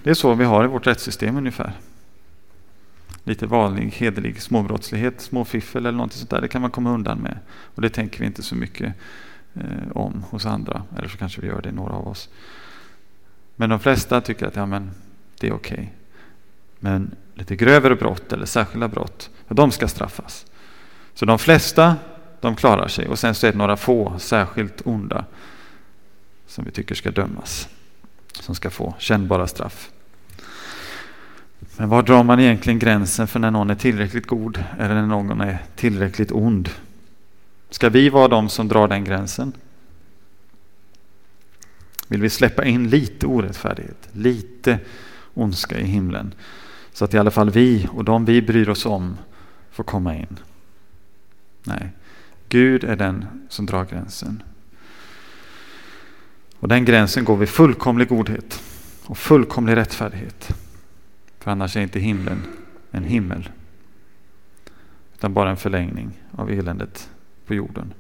Det 0.03 0.11
är 0.11 0.15
så 0.15 0.35
vi 0.35 0.45
har 0.45 0.65
i 0.65 0.69
vårt 0.69 0.87
rättssystem 0.87 1.37
ungefär. 1.37 1.73
Lite 3.25 3.47
vanlig 3.47 3.91
hederlig 3.91 4.43
småbrottslighet, 4.43 5.21
småfiffel 5.21 5.87
eller 5.87 5.99
något 5.99 6.13
sånt 6.13 6.31
där, 6.31 6.41
det 6.41 6.49
kan 6.49 6.63
man 6.63 6.71
komma 6.71 6.91
undan 6.91 7.19
med. 7.19 7.39
Och 7.49 7.83
det 7.83 7.91
tänker 7.91 8.21
vi 8.21 8.27
inte 8.27 8.43
så 8.43 8.55
mycket 8.55 8.95
Eh, 9.61 9.91
om 9.95 10.25
hos 10.31 10.47
andra, 10.47 10.83
eller 10.99 11.09
så 11.09 11.19
kanske 11.19 11.41
vi 11.41 11.47
gör 11.47 11.63
det 11.63 11.73
några 11.73 11.93
av 11.93 12.09
oss. 12.09 12.29
Men 13.57 13.71
de 13.71 13.81
flesta 13.81 14.21
tycker 14.21 14.47
att 14.47 14.57
ja, 14.57 14.67
men, 14.67 14.91
det 15.41 15.47
är 15.47 15.53
okej. 15.53 15.75
Okay. 15.75 15.87
Men 16.79 17.15
lite 17.35 17.57
grövre 17.57 17.97
brott 17.97 18.33
eller 18.33 18.47
särskilda 18.47 18.89
brott, 18.89 19.31
de 19.49 19.73
ska 19.73 19.89
straffas. 19.89 20.47
Så 21.15 21.27
de 21.27 21.39
flesta 21.39 21.97
de 22.41 22.57
klarar 22.57 22.89
sig 22.89 23.09
och 23.09 23.19
sen 23.19 23.35
så 23.35 23.47
är 23.47 23.53
det 23.53 23.59
några 23.59 23.77
få 23.77 24.19
särskilt 24.19 24.83
onda 24.85 25.25
som 26.47 26.65
vi 26.65 26.71
tycker 26.71 26.95
ska 26.95 27.11
dömas. 27.11 27.69
Som 28.33 28.55
ska 28.55 28.71
få 28.71 28.95
kännbara 28.99 29.47
straff. 29.47 29.91
Men 31.77 31.89
var 31.89 32.03
drar 32.03 32.23
man 32.23 32.41
egentligen 32.41 32.79
gränsen 32.79 33.27
för 33.27 33.41
när 33.41 33.51
någon 33.51 33.71
är 33.71 33.75
tillräckligt 33.75 34.27
god 34.27 34.65
eller 34.79 34.95
när 34.95 35.07
någon 35.07 35.41
är 35.41 35.59
tillräckligt 35.77 36.33
ond? 36.33 36.71
Ska 37.77 37.89
vi 37.89 38.09
vara 38.09 38.29
de 38.29 38.49
som 38.49 38.69
drar 38.69 38.89
den 38.89 39.05
gränsen? 39.05 39.53
Vill 42.09 42.23
vi 42.23 42.31
släppa 42.31 42.65
in 42.65 42.91
lite 42.91 43.27
orättfärdighet, 43.27 44.09
lite 44.13 44.79
ondska 45.35 45.79
i 45.79 45.85
himlen 45.85 46.35
så 46.93 47.05
att 47.05 47.15
i 47.15 47.19
alla 47.19 47.31
fall 47.31 47.51
vi 47.51 47.89
och 47.93 48.05
de 48.05 48.25
vi 48.25 48.43
bryr 48.43 48.69
oss 48.69 48.87
om 48.87 49.17
får 49.71 49.85
komma 49.85 50.17
in? 50.17 50.39
Nej, 51.65 51.91
Gud 52.49 52.85
är 52.85 52.97
den 52.97 53.25
som 53.49 53.67
drar 53.67 53.85
gränsen. 53.85 54.43
Och 56.59 56.69
den 56.69 56.85
gränsen 56.85 57.25
går 57.25 57.37
vid 57.37 57.49
fullkomlig 57.49 58.09
godhet 58.09 58.63
och 59.07 59.19
fullkomlig 59.19 59.77
rättfärdighet. 59.77 60.55
För 61.39 61.51
annars 61.51 61.77
är 61.77 61.81
inte 61.81 62.01
himlen 62.01 62.43
en 62.91 63.05
himmel. 63.05 63.51
Utan 65.15 65.35
bara 65.35 65.51
en 65.51 65.57
förlängning 65.57 66.23
av 66.33 66.51
eländet 66.51 67.11
på 67.47 67.55
jorden. 67.55 67.95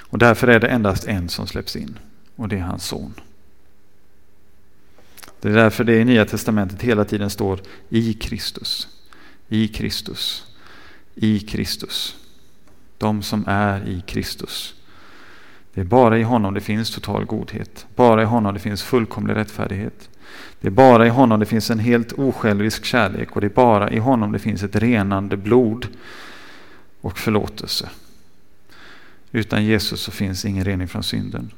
Och 0.00 0.18
därför 0.18 0.48
är 0.48 0.60
det 0.60 0.68
endast 0.68 1.04
en 1.04 1.28
som 1.28 1.46
släpps 1.46 1.76
in. 1.76 1.98
Och 2.36 2.48
det 2.48 2.56
är 2.56 2.60
hans 2.60 2.84
son. 2.84 3.14
Det 5.40 5.48
är 5.48 5.52
därför 5.52 5.84
det 5.84 5.96
i 5.96 6.04
Nya 6.04 6.24
Testamentet 6.24 6.82
hela 6.82 7.04
tiden 7.04 7.30
står 7.30 7.60
i 7.88 8.14
Kristus. 8.14 8.88
I 9.48 9.68
Kristus. 9.68 10.46
I 11.14 11.40
Kristus. 11.40 12.16
De 12.98 13.22
som 13.22 13.44
är 13.46 13.88
i 13.88 14.00
Kristus. 14.06 14.74
Det 15.74 15.80
är 15.80 15.84
bara 15.84 16.18
i 16.18 16.22
honom 16.22 16.54
det 16.54 16.60
finns 16.60 16.90
total 16.90 17.24
godhet. 17.24 17.86
Bara 17.96 18.22
i 18.22 18.24
honom 18.24 18.54
det 18.54 18.60
finns 18.60 18.82
fullkomlig 18.82 19.34
rättfärdighet. 19.34 20.08
Det 20.60 20.66
är 20.66 20.70
bara 20.70 21.06
i 21.06 21.08
honom 21.08 21.40
det 21.40 21.46
finns 21.46 21.70
en 21.70 21.78
helt 21.78 22.12
osjälvisk 22.12 22.84
kärlek 22.84 23.34
och 23.34 23.40
det 23.40 23.46
är 23.46 23.54
bara 23.54 23.90
i 23.90 23.98
honom 23.98 24.32
det 24.32 24.38
finns 24.38 24.62
ett 24.62 24.76
renande 24.76 25.36
blod 25.36 25.86
och 27.02 27.18
förlåtelse. 27.18 27.90
Utan 29.32 29.64
Jesus 29.64 30.00
så 30.00 30.10
finns 30.10 30.44
ingen 30.44 30.64
rening 30.64 30.88
från 30.88 31.02
synden. 31.02 31.50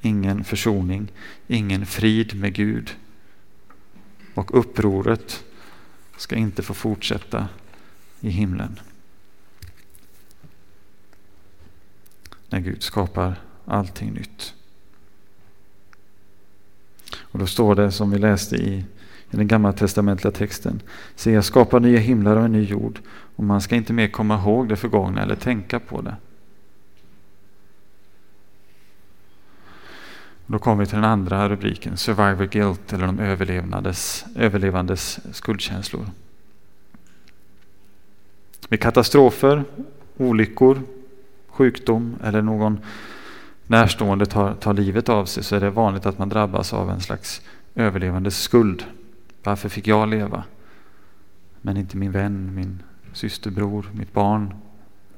Ingen 0.00 0.44
försoning, 0.44 1.12
ingen 1.46 1.86
frid 1.86 2.34
med 2.34 2.54
Gud. 2.54 2.96
Och 4.34 4.58
upproret 4.58 5.44
ska 6.16 6.36
inte 6.36 6.62
få 6.62 6.74
fortsätta 6.74 7.48
i 8.20 8.30
himlen. 8.30 8.80
När 12.48 12.60
Gud 12.60 12.82
skapar 12.82 13.40
allting 13.64 14.12
nytt. 14.12 14.54
Och 17.16 17.38
då 17.38 17.46
står 17.46 17.74
det 17.74 17.92
som 17.92 18.10
vi 18.10 18.18
läste 18.18 18.56
i, 18.56 18.84
i 19.30 19.36
den 19.36 19.48
gamla 19.48 19.72
testamentliga 19.72 20.32
texten. 20.32 20.82
Se, 21.14 21.32
jag 21.32 21.44
skapar 21.44 21.80
nya 21.80 21.98
himlar 21.98 22.36
och 22.36 22.44
en 22.44 22.52
ny 22.52 22.64
jord 22.64 23.00
och 23.36 23.44
man 23.44 23.60
ska 23.60 23.76
inte 23.76 23.92
mer 23.92 24.08
komma 24.08 24.34
ihåg 24.38 24.68
det 24.68 24.76
förgångna 24.76 25.22
eller 25.22 25.34
tänka 25.34 25.80
på 25.80 26.00
det. 26.00 26.16
Då 30.46 30.58
kommer 30.58 30.84
vi 30.84 30.86
till 30.86 30.94
den 30.94 31.04
andra 31.04 31.48
rubriken, 31.48 31.96
Survivor 31.96 32.46
Guilt 32.46 32.92
eller 32.92 33.06
de 33.06 33.18
överlevnades, 33.18 34.24
överlevandes 34.36 35.20
skuldkänslor. 35.32 36.06
Vid 38.68 38.80
katastrofer, 38.80 39.64
olyckor, 40.16 40.82
sjukdom 41.48 42.16
eller 42.24 42.42
någon 42.42 42.80
närstående 43.66 44.26
tar, 44.26 44.54
tar 44.54 44.74
livet 44.74 45.08
av 45.08 45.24
sig 45.24 45.44
så 45.44 45.56
är 45.56 45.60
det 45.60 45.70
vanligt 45.70 46.06
att 46.06 46.18
man 46.18 46.28
drabbas 46.28 46.72
av 46.72 46.90
en 46.90 47.00
slags 47.00 47.42
överlevandes 47.74 48.40
skuld. 48.40 48.84
Varför 49.42 49.68
fick 49.68 49.86
jag 49.86 50.08
leva? 50.08 50.44
Men 51.60 51.76
inte 51.76 51.96
min 51.96 52.12
vän, 52.12 52.54
min 52.54 52.82
systerbror, 53.12 53.86
mitt 53.92 54.12
barn, 54.12 54.54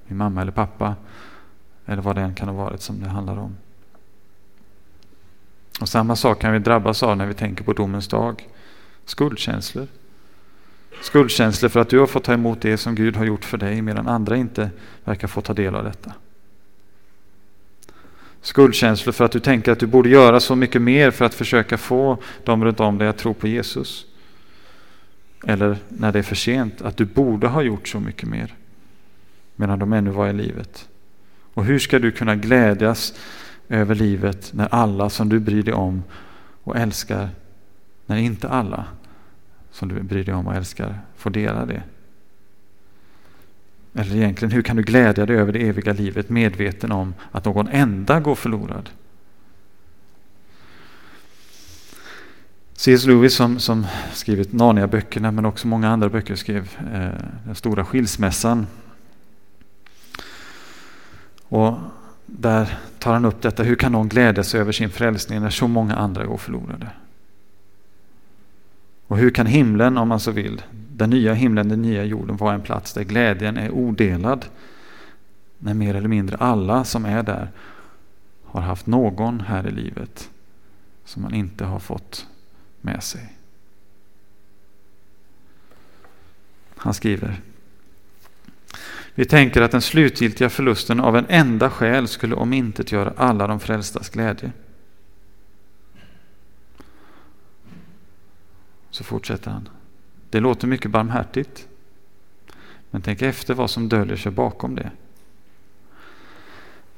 min 0.06 0.18
mamma 0.18 0.42
eller 0.42 0.52
pappa. 0.52 0.96
Eller 1.86 2.02
vad 2.02 2.16
det 2.16 2.22
än 2.22 2.34
kan 2.34 2.48
ha 2.48 2.54
varit 2.54 2.80
som 2.80 3.00
det 3.00 3.08
handlar 3.08 3.36
om. 3.36 3.56
Och 5.80 5.88
samma 5.88 6.16
sak 6.16 6.40
kan 6.40 6.52
vi 6.52 6.58
drabbas 6.58 7.02
av 7.02 7.16
när 7.16 7.26
vi 7.26 7.34
tänker 7.34 7.64
på 7.64 7.72
domens 7.72 8.08
dag. 8.08 8.48
Skuldkänslor. 9.04 9.86
Skuldkänslor 11.02 11.68
för 11.68 11.80
att 11.80 11.88
du 11.88 11.98
har 11.98 12.06
fått 12.06 12.24
ta 12.24 12.32
emot 12.32 12.60
det 12.60 12.76
som 12.76 12.94
Gud 12.94 13.16
har 13.16 13.24
gjort 13.24 13.44
för 13.44 13.58
dig 13.58 13.82
medan 13.82 14.08
andra 14.08 14.36
inte 14.36 14.70
verkar 15.04 15.28
få 15.28 15.40
ta 15.40 15.54
del 15.54 15.74
av 15.74 15.84
detta. 15.84 16.12
Skuldkänslor 18.40 19.12
för 19.12 19.24
att 19.24 19.32
du 19.32 19.40
tänker 19.40 19.72
att 19.72 19.78
du 19.78 19.86
borde 19.86 20.08
göra 20.08 20.40
så 20.40 20.56
mycket 20.56 20.82
mer 20.82 21.10
för 21.10 21.24
att 21.24 21.34
försöka 21.34 21.78
få 21.78 22.18
dem 22.44 22.64
runt 22.64 22.80
om 22.80 22.98
dig 22.98 23.08
att 23.08 23.18
tro 23.18 23.34
på 23.34 23.48
Jesus. 23.48 24.06
Eller 25.46 25.78
när 25.88 26.12
det 26.12 26.18
är 26.18 26.22
för 26.22 26.36
sent, 26.36 26.82
att 26.82 26.96
du 26.96 27.04
borde 27.04 27.48
ha 27.48 27.62
gjort 27.62 27.88
så 27.88 28.00
mycket 28.00 28.28
mer 28.28 28.54
medan 29.56 29.78
de 29.78 29.92
ännu 29.92 30.10
var 30.10 30.28
i 30.28 30.32
livet. 30.32 30.88
Och 31.54 31.64
hur 31.64 31.78
ska 31.78 31.98
du 31.98 32.10
kunna 32.10 32.36
glädjas 32.36 33.14
över 33.68 33.94
livet 33.94 34.50
när 34.54 34.74
alla 34.74 35.10
som 35.10 35.28
du 35.28 35.40
bryr 35.40 35.62
dig 35.62 35.74
om 35.74 36.02
och 36.64 36.76
älskar, 36.76 37.28
när 38.06 38.16
inte 38.16 38.48
alla 38.48 38.86
som 39.70 39.88
du 39.88 40.02
bryr 40.02 40.24
dig 40.24 40.34
om 40.34 40.46
och 40.46 40.54
älskar 40.54 40.98
får 41.16 41.30
dela 41.30 41.66
det? 41.66 41.82
Eller 43.94 44.16
egentligen, 44.16 44.52
hur 44.52 44.62
kan 44.62 44.76
du 44.76 44.82
glädja 44.82 45.26
dig 45.26 45.36
över 45.36 45.52
det 45.52 45.68
eviga 45.68 45.92
livet 45.92 46.30
medveten 46.30 46.92
om 46.92 47.14
att 47.30 47.44
någon 47.44 47.68
enda 47.68 48.20
går 48.20 48.34
förlorad? 48.34 48.90
C.S. 52.74 53.06
Lewis 53.06 53.34
som, 53.34 53.58
som 53.58 53.86
skrivit 54.12 54.52
Narnia-böckerna 54.52 55.30
men 55.30 55.46
också 55.46 55.66
många 55.66 55.88
andra 55.88 56.08
böcker 56.08 56.34
skrev 56.34 56.78
eh, 56.94 57.24
Den 57.44 57.54
stora 57.54 57.84
skilsmässan. 57.84 58.66
Och 61.42 61.78
där 62.26 62.78
tar 62.98 63.12
han 63.12 63.24
upp 63.24 63.42
detta, 63.42 63.62
hur 63.62 63.76
kan 63.76 63.92
någon 63.92 64.08
glädja 64.08 64.44
sig 64.44 64.60
över 64.60 64.72
sin 64.72 64.90
frälsning 64.90 65.40
när 65.40 65.50
så 65.50 65.68
många 65.68 65.96
andra 65.96 66.26
går 66.26 66.36
förlorade? 66.36 66.90
Och 69.06 69.18
hur 69.18 69.30
kan 69.30 69.46
himlen, 69.46 69.98
om 69.98 70.08
man 70.08 70.20
så 70.20 70.30
vill, 70.30 70.62
den 70.70 71.10
nya 71.10 71.34
himlen, 71.34 71.68
den 71.68 71.82
nya 71.82 72.04
jorden 72.04 72.36
vara 72.36 72.54
en 72.54 72.60
plats 72.60 72.92
där 72.92 73.02
glädjen 73.02 73.56
är 73.56 73.70
odelad? 73.70 74.44
När 75.58 75.74
mer 75.74 75.94
eller 75.94 76.08
mindre 76.08 76.36
alla 76.36 76.84
som 76.84 77.04
är 77.04 77.22
där 77.22 77.50
har 78.44 78.60
haft 78.60 78.86
någon 78.86 79.40
här 79.40 79.66
i 79.66 79.70
livet 79.70 80.30
som 81.04 81.22
man 81.22 81.34
inte 81.34 81.64
har 81.64 81.78
fått 81.78 82.26
med 82.82 83.02
sig. 83.02 83.38
Han 86.76 86.94
skriver 86.94 87.40
vi 89.14 89.24
tänker 89.24 89.62
att 89.62 89.70
den 89.70 89.82
slutgiltiga 89.82 90.50
förlusten 90.50 91.00
av 91.00 91.16
en 91.16 91.26
enda 91.28 91.70
själ 91.70 92.08
skulle 92.08 92.34
omintetgöra 92.34 93.12
alla 93.16 93.46
de 93.46 93.60
frälstas 93.60 94.08
glädje. 94.10 94.52
Så 98.90 99.04
fortsätter 99.04 99.50
han. 99.50 99.68
Det 100.30 100.40
låter 100.40 100.66
mycket 100.66 100.90
barmhärtigt. 100.90 101.68
Men 102.90 103.02
tänk 103.02 103.22
efter 103.22 103.54
vad 103.54 103.70
som 103.70 103.88
döljer 103.88 104.16
sig 104.16 104.32
bakom 104.32 104.74
det. 104.74 104.90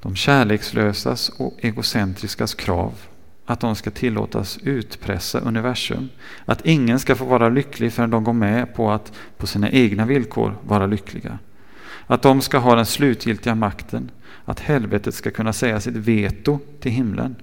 De 0.01 0.17
kärlekslösas 0.17 1.29
och 1.29 1.55
egocentriskas 1.59 2.55
krav 2.55 2.95
att 3.47 3.61
de 3.61 3.77
ska 3.77 3.91
tillåtas 3.91 4.59
utpressa 4.63 5.41
universum. 5.41 6.09
Att 6.45 6.67
ingen 6.67 6.99
ska 6.99 7.15
få 7.15 7.25
vara 7.25 7.49
lycklig 7.49 7.93
förrän 7.93 8.11
de 8.11 8.25
går 8.25 8.33
med 8.33 8.75
på 8.75 8.91
att 8.91 9.13
på 9.39 9.47
sina 9.47 9.71
egna 9.71 10.07
villkor 10.07 10.57
vara 10.63 10.87
lyckliga. 10.87 11.39
Att 12.07 12.23
de 12.23 12.41
ska 12.41 12.59
ha 12.59 12.75
den 12.75 12.87
slutgiltiga 12.87 13.55
makten. 13.55 14.11
Att 14.45 14.61
helvetet 14.61 15.15
ska 15.15 15.31
kunna 15.31 15.53
säga 15.53 15.81
sitt 15.81 15.97
veto 15.97 16.59
till 16.81 16.93
himlen. 16.93 17.37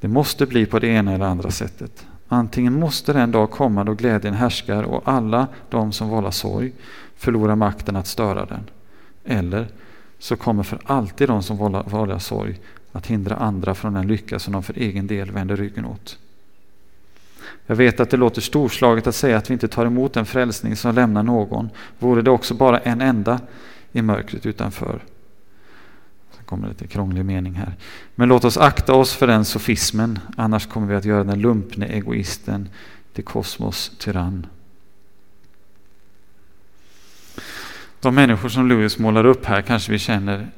Det 0.00 0.08
måste 0.08 0.46
bli 0.46 0.66
på 0.66 0.78
det 0.78 0.86
ena 0.86 1.12
eller 1.12 1.24
andra 1.24 1.50
sättet. 1.50 2.06
Antingen 2.28 2.72
måste 2.72 3.12
den 3.12 3.30
dag 3.30 3.50
komma 3.50 3.84
då 3.84 3.94
glädjen 3.94 4.34
härskar 4.34 4.82
och 4.82 5.02
alla 5.04 5.48
de 5.70 5.92
som 5.92 6.08
vållar 6.08 6.30
sorg 6.30 6.72
förlorar 7.16 7.56
makten 7.56 7.96
att 7.96 8.06
störa 8.06 8.46
den. 8.46 8.70
Eller 9.24 9.68
så 10.18 10.36
kommer 10.36 10.62
för 10.62 10.80
alltid 10.84 11.28
de 11.28 11.42
som 11.42 11.56
vållar, 11.56 11.82
vållar 11.82 12.18
sorg 12.18 12.60
att 12.92 13.06
hindra 13.06 13.36
andra 13.36 13.74
från 13.74 13.92
den 13.92 14.06
lycka 14.06 14.38
som 14.38 14.52
de 14.52 14.62
för 14.62 14.78
egen 14.78 15.06
del 15.06 15.30
vänder 15.30 15.56
ryggen 15.56 15.84
åt. 15.84 16.18
Jag 17.66 17.76
vet 17.76 18.00
att 18.00 18.10
det 18.10 18.16
låter 18.16 18.40
storslaget 18.40 19.06
att 19.06 19.14
säga 19.14 19.36
att 19.36 19.50
vi 19.50 19.52
inte 19.52 19.68
tar 19.68 19.86
emot 19.86 20.16
en 20.16 20.26
frälsning 20.26 20.76
som 20.76 20.94
lämnar 20.94 21.22
någon. 21.22 21.70
Vore 21.98 22.22
det 22.22 22.30
också 22.30 22.54
bara 22.54 22.78
en 22.78 23.00
enda 23.00 23.40
i 23.92 24.02
mörkret 24.02 24.46
utanför. 24.46 25.02
Sen 26.36 26.44
kommer 26.44 26.68
lite 26.68 26.86
krånglig 26.86 27.24
mening 27.24 27.54
här. 27.54 27.76
Men 28.14 28.28
låt 28.28 28.44
oss 28.44 28.56
akta 28.56 28.94
oss 28.94 29.14
för 29.14 29.26
den 29.26 29.44
sofismen, 29.44 30.18
annars 30.36 30.66
kommer 30.66 30.86
vi 30.86 30.94
att 30.94 31.04
göra 31.04 31.24
den 31.24 31.40
lumpne 31.40 31.86
egoisten 31.86 32.68
till 33.12 33.24
kosmos 33.24 33.92
tyrann. 33.98 34.46
De 38.00 38.14
människor 38.14 38.48
som 38.48 38.68
Lewis 38.68 38.98
målar 38.98 39.26
upp 39.26 39.44
här 39.44 39.62
kanske 39.62 39.92
vi 39.92 39.98
känner 39.98 40.50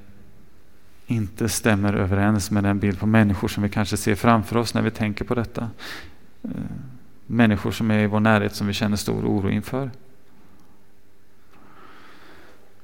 inte 1.07 1.49
stämmer 1.49 1.95
överens 1.95 2.51
med 2.51 2.65
den 2.65 2.79
bild 2.79 2.99
på 2.99 3.07
människor 3.07 3.49
som 3.49 3.63
vi 3.63 3.69
kanske 3.69 3.97
ser 3.97 4.15
framför 4.15 4.57
oss 4.57 4.75
när 4.75 4.83
vi 4.83 4.91
tänker 4.91 5.25
på 5.25 5.35
detta. 5.35 5.71
Eh, 6.43 6.51
människor 7.27 7.71
som 7.71 7.91
är 7.91 7.99
i 7.99 8.07
vår 8.07 8.21
närhet 8.21 8.55
som 8.55 8.67
vi 8.67 8.73
känner 8.73 8.97
stor 8.97 9.25
oro 9.25 9.51
inför. 9.51 9.91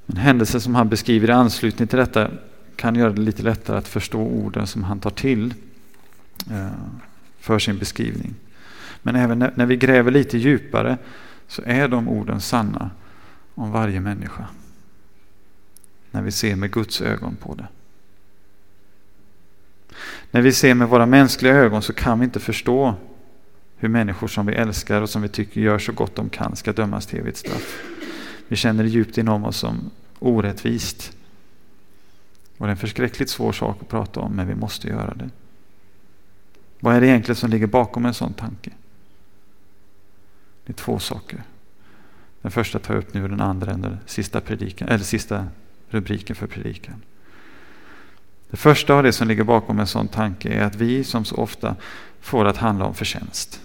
En 0.07 0.17
händelse 0.17 0.61
som 0.61 0.75
han 0.75 0.89
beskriver 0.89 1.29
i 1.29 1.33
anslutning 1.33 1.89
till 1.89 1.99
detta 1.99 2.31
kan 2.77 2.95
göra 2.95 3.13
det 3.13 3.21
lite 3.21 3.43
lättare 3.43 3.79
att 3.79 3.89
förstå 3.89 4.21
orden 4.21 4.67
som 4.67 4.85
han 4.85 5.01
tar 5.01 5.11
till 5.11 5.55
eh, 6.51 6.69
för 7.41 7.59
sin 7.59 7.79
beskrivning. 7.79 8.35
Men 9.03 9.17
även 9.17 9.39
när 9.39 9.67
vi 9.67 9.77
gräver 9.77 10.11
lite 10.11 10.39
djupare 10.39 10.99
så 11.47 11.63
är 11.67 11.89
de 11.89 12.09
orden 12.09 12.41
sanna 12.41 12.91
om 13.55 13.71
varje 13.71 14.01
människa. 14.01 14.47
När 16.11 16.23
vi 16.23 16.33
ser 16.33 16.57
med 16.57 16.71
Guds 16.71 17.01
ögon 17.01 17.37
på 17.37 17.55
det. 17.55 17.67
När 20.31 20.43
vi 20.43 20.53
ser 20.53 20.75
med 20.75 20.89
våra 20.89 21.07
mänskliga 21.07 21.55
ögon 21.55 21.83
så 21.83 21.93
kan 21.93 22.19
vi 22.19 22.25
inte 22.25 22.41
förstå 22.41 22.95
hur 23.77 23.89
människor 23.89 24.29
som 24.29 24.47
vi 24.47 24.53
älskar 24.53 25.03
och 25.03 25.11
som 25.11 25.23
vi 25.23 25.29
tycker 25.29 25.61
gör 25.61 25.79
så 25.79 25.93
gott 25.93 26.15
de 26.17 26.31
kan 26.31 26.57
ska 26.57 26.73
dömas 26.73 27.07
till 27.07 27.19
evigt 27.19 27.39
straff. 27.39 27.83
Vi 28.49 28.57
känner 28.57 28.83
det 28.83 28.89
djupt 28.89 29.19
inom 29.19 29.45
oss 29.45 29.57
som 29.57 29.91
orättvist. 30.19 31.13
Och 32.59 32.67
det 32.67 32.71
är 32.71 32.71
en 32.71 32.77
förskräckligt 32.77 33.31
svår 33.31 33.53
sak 33.53 33.79
att 33.81 33.89
prata 33.89 34.21
om, 34.21 34.33
men 34.33 34.49
vi 34.49 34.55
måste 34.55 34.89
göra 34.89 35.15
det. 35.15 35.31
Vad 36.81 36.97
är 36.97 37.01
det 37.01 37.07
egentligen 37.07 37.37
som 37.37 37.51
ligger 37.51 37.67
bakom 37.67 38.07
en 38.07 38.15
sån 38.15 38.33
tanke? 38.33 38.71
Det 40.65 40.73
är 40.73 40.75
två 40.75 40.99
saker. 40.99 41.43
Den 42.43 42.51
första 42.51 42.79
tar 42.79 42.95
jag 42.95 43.03
upp 43.03 43.15
nu 43.15 43.23
och 43.23 43.29
den 43.29 43.41
andra 43.41 43.73
är 43.73 43.99
sista, 44.07 44.41
predikan, 44.41 44.89
eller 44.89 45.05
sista 45.05 45.47
rubriken 45.89 46.37
för 46.37 46.47
predikan. 46.47 47.03
Det 48.51 48.57
första 48.57 48.95
av 48.95 49.03
det 49.03 49.13
som 49.13 49.29
ligger 49.29 49.45
bakom 49.45 49.79
en 49.79 49.87
sån 49.87 50.09
tanke 50.09 50.49
är 50.49 50.63
att 50.63 50.77
vi 50.77 51.05
som 51.05 51.25
så 51.25 51.37
ofta 51.37 51.77
får 52.21 52.45
att 52.45 52.57
handla 52.57 52.85
om 52.85 52.95
förtjänst. 52.95 53.61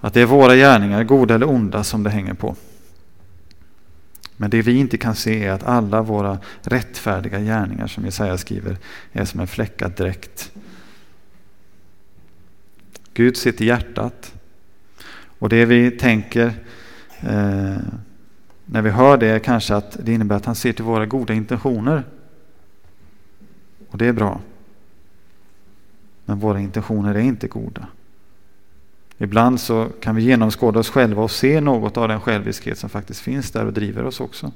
Att 0.00 0.14
det 0.14 0.20
är 0.20 0.26
våra 0.26 0.56
gärningar, 0.56 1.04
goda 1.04 1.34
eller 1.34 1.48
onda, 1.48 1.84
som 1.84 2.02
det 2.02 2.10
hänger 2.10 2.34
på. 2.34 2.56
Men 4.36 4.50
det 4.50 4.62
vi 4.62 4.76
inte 4.76 4.98
kan 4.98 5.14
se 5.14 5.44
är 5.44 5.52
att 5.52 5.64
alla 5.64 6.02
våra 6.02 6.38
rättfärdiga 6.62 7.40
gärningar, 7.40 7.86
som 7.86 8.04
Jesaja 8.04 8.38
skriver, 8.38 8.76
är 9.12 9.24
som 9.24 9.40
en 9.40 9.46
fläckad 9.46 9.92
dräkt. 9.92 10.52
Gud 13.14 13.36
ser 13.36 13.52
till 13.52 13.66
hjärtat. 13.66 14.34
Och 15.38 15.48
det 15.48 15.64
vi 15.64 15.90
tänker 15.90 16.46
eh, 17.20 17.76
när 18.64 18.82
vi 18.82 18.90
hör 18.90 19.16
det 19.16 19.26
är 19.26 19.38
kanske 19.38 19.74
att 19.74 19.96
det 20.04 20.12
innebär 20.12 20.36
att 20.36 20.46
han 20.46 20.54
ser 20.54 20.72
till 20.72 20.84
våra 20.84 21.06
goda 21.06 21.34
intentioner. 21.34 22.04
Och 23.90 23.98
det 23.98 24.06
är 24.06 24.12
bra. 24.12 24.40
Men 26.24 26.38
våra 26.38 26.60
intentioner 26.60 27.14
är 27.14 27.20
inte 27.20 27.48
goda. 27.48 27.86
Ibland 29.18 29.60
så 29.60 29.88
kan 30.00 30.14
vi 30.14 30.22
genomskåda 30.22 30.80
oss 30.80 30.90
själva 30.90 31.22
och 31.22 31.30
se 31.30 31.60
något 31.60 31.96
av 31.96 32.08
den 32.08 32.20
själviskhet 32.20 32.78
som 32.78 32.90
faktiskt 32.90 33.20
finns 33.20 33.50
där 33.50 33.66
och 33.66 33.72
driver 33.72 34.04
oss 34.04 34.20
också. 34.20 34.52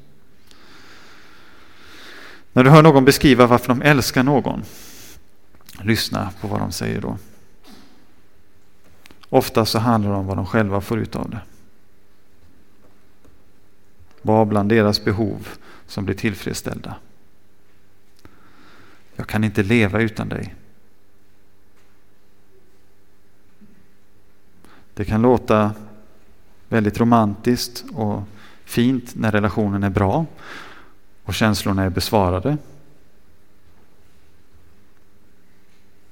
När 2.52 2.64
du 2.64 2.70
hör 2.70 2.82
någon 2.82 3.04
beskriva 3.04 3.46
varför 3.46 3.68
de 3.68 3.82
älskar 3.82 4.22
någon, 4.22 4.62
lyssna 5.82 6.30
på 6.40 6.48
vad 6.48 6.60
de 6.60 6.72
säger 6.72 7.00
då. 7.00 7.18
Ofta 9.28 9.64
så 9.64 9.78
handlar 9.78 10.10
det 10.10 10.16
om 10.16 10.26
vad 10.26 10.36
de 10.36 10.46
själva 10.46 10.80
får 10.80 10.98
ut 10.98 11.16
av 11.16 11.30
det. 11.30 11.40
Vad 14.22 14.48
bland 14.48 14.68
deras 14.68 15.04
behov 15.04 15.48
som 15.86 16.04
blir 16.04 16.14
tillfredsställda. 16.14 16.94
Jag 19.16 19.27
kan 19.27 19.44
inte 19.44 19.62
leva 19.62 20.00
utan 20.00 20.29
dig. 20.29 20.55
Det 24.94 25.05
kan 25.05 25.22
låta 25.22 25.74
väldigt 26.68 27.00
romantiskt 27.00 27.85
och 27.94 28.22
fint 28.64 29.14
när 29.14 29.33
relationen 29.33 29.83
är 29.83 29.90
bra 29.90 30.27
och 31.24 31.35
känslorna 31.35 31.83
är 31.83 31.90
besvarade. 31.90 32.57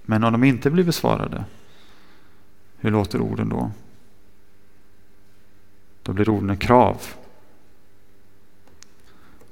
Men 0.02 0.24
om 0.24 0.32
de 0.32 0.44
inte 0.44 0.70
blir 0.70 0.84
besvarade, 0.84 1.44
hur 2.76 2.90
låter 2.90 3.20
orden 3.20 3.48
då? 3.48 3.70
Då 6.02 6.12
blir 6.12 6.28
orden 6.28 6.56
krav. 6.56 7.02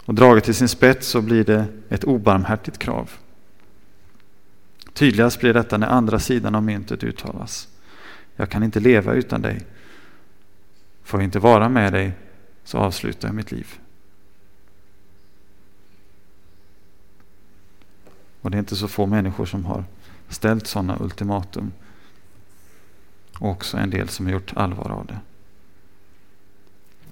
Och 0.04 0.14
draget 0.14 0.44
till 0.44 0.54
sin 0.54 0.68
spets 0.68 1.08
så 1.08 1.22
blir 1.22 1.44
det 1.44 1.66
ett 1.88 2.04
obarmhärtigt 2.04 2.78
krav. 2.78 3.10
Tydligast 4.92 5.40
blir 5.40 5.54
detta 5.54 5.78
när 5.78 5.86
andra 5.86 6.18
sidan 6.18 6.54
av 6.54 6.62
myntet 6.62 7.04
uttalas. 7.04 7.68
Jag 8.36 8.50
kan 8.50 8.62
inte 8.62 8.80
leva 8.80 9.12
utan 9.12 9.42
dig. 9.42 9.66
Får 11.02 11.20
jag 11.20 11.24
inte 11.24 11.38
vara 11.38 11.68
med 11.68 11.92
dig 11.92 12.12
så 12.64 12.78
avslutar 12.78 13.28
jag 13.28 13.34
mitt 13.34 13.52
liv. 13.52 13.66
Och 18.40 18.50
det 18.50 18.56
är 18.56 18.58
inte 18.58 18.76
så 18.76 18.88
få 18.88 19.06
människor 19.06 19.46
som 19.46 19.64
har 19.64 19.84
ställt 20.28 20.66
sådana 20.66 20.98
ultimatum. 21.00 21.72
Och 23.38 23.50
också 23.50 23.76
en 23.76 23.90
del 23.90 24.08
som 24.08 24.26
har 24.26 24.32
gjort 24.32 24.52
allvar 24.56 24.90
av 24.90 25.06
det. 25.06 25.20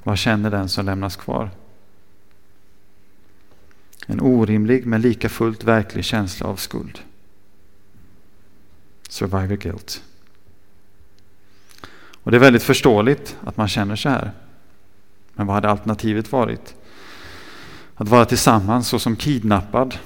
Vad 0.02 0.18
känner 0.18 0.50
den 0.50 0.68
som 0.68 0.86
lämnas 0.86 1.16
kvar? 1.16 1.50
En 4.06 4.20
orimlig 4.20 4.86
men 4.86 5.00
lika 5.00 5.28
fullt 5.28 5.64
verklig 5.64 6.04
känsla 6.04 6.46
av 6.46 6.56
skuld. 6.56 6.98
Survivor 9.08 9.56
guilt. 9.56 10.02
Och 12.22 12.30
det 12.30 12.36
är 12.36 12.40
väldigt 12.40 12.62
förståeligt 12.62 13.36
att 13.44 13.56
man 13.56 13.68
känner 13.68 13.96
så 13.96 14.08
här. 14.08 14.32
Men 15.34 15.46
vad 15.46 15.54
hade 15.54 15.70
alternativet 15.70 16.32
varit? 16.32 16.74
Att 17.94 18.08
vara 18.08 18.24
tillsammans 18.24 18.88
såsom 18.88 19.16
kidnappad, 19.16 19.98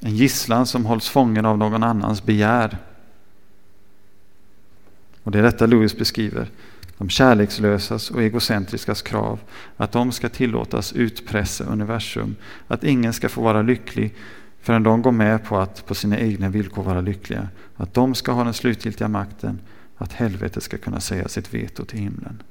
en 0.00 0.16
gisslan 0.16 0.66
som 0.66 0.86
hålls 0.86 1.08
fången 1.08 1.46
av 1.46 1.58
någon 1.58 1.82
annans 1.82 2.24
begär. 2.24 2.78
Och 5.22 5.30
det 5.30 5.38
är 5.38 5.42
detta 5.42 5.66
Lewis 5.66 5.96
beskriver, 5.96 6.48
de 6.98 7.08
kärlekslösas 7.08 8.10
och 8.10 8.22
egocentriskas 8.22 9.02
krav, 9.02 9.40
att 9.76 9.92
de 9.92 10.12
ska 10.12 10.28
tillåtas 10.28 10.92
utpressa 10.92 11.64
universum, 11.64 12.36
att 12.68 12.84
ingen 12.84 13.12
ska 13.12 13.28
få 13.28 13.42
vara 13.42 13.62
lycklig 13.62 14.14
förrän 14.62 14.82
de 14.82 15.02
går 15.02 15.12
med 15.12 15.44
på 15.44 15.58
att 15.58 15.86
på 15.86 15.94
sina 15.94 16.18
egna 16.18 16.48
villkor 16.48 16.82
vara 16.82 17.00
lyckliga, 17.00 17.48
att 17.76 17.94
de 17.94 18.14
ska 18.14 18.32
ha 18.32 18.44
den 18.44 18.54
slutgiltiga 18.54 19.08
makten 19.08 19.60
att 19.96 20.12
helvetet 20.12 20.62
ska 20.62 20.78
kunna 20.78 21.00
säga 21.00 21.28
sitt 21.28 21.54
veto 21.54 21.84
till 21.84 21.98
himlen. 21.98 22.42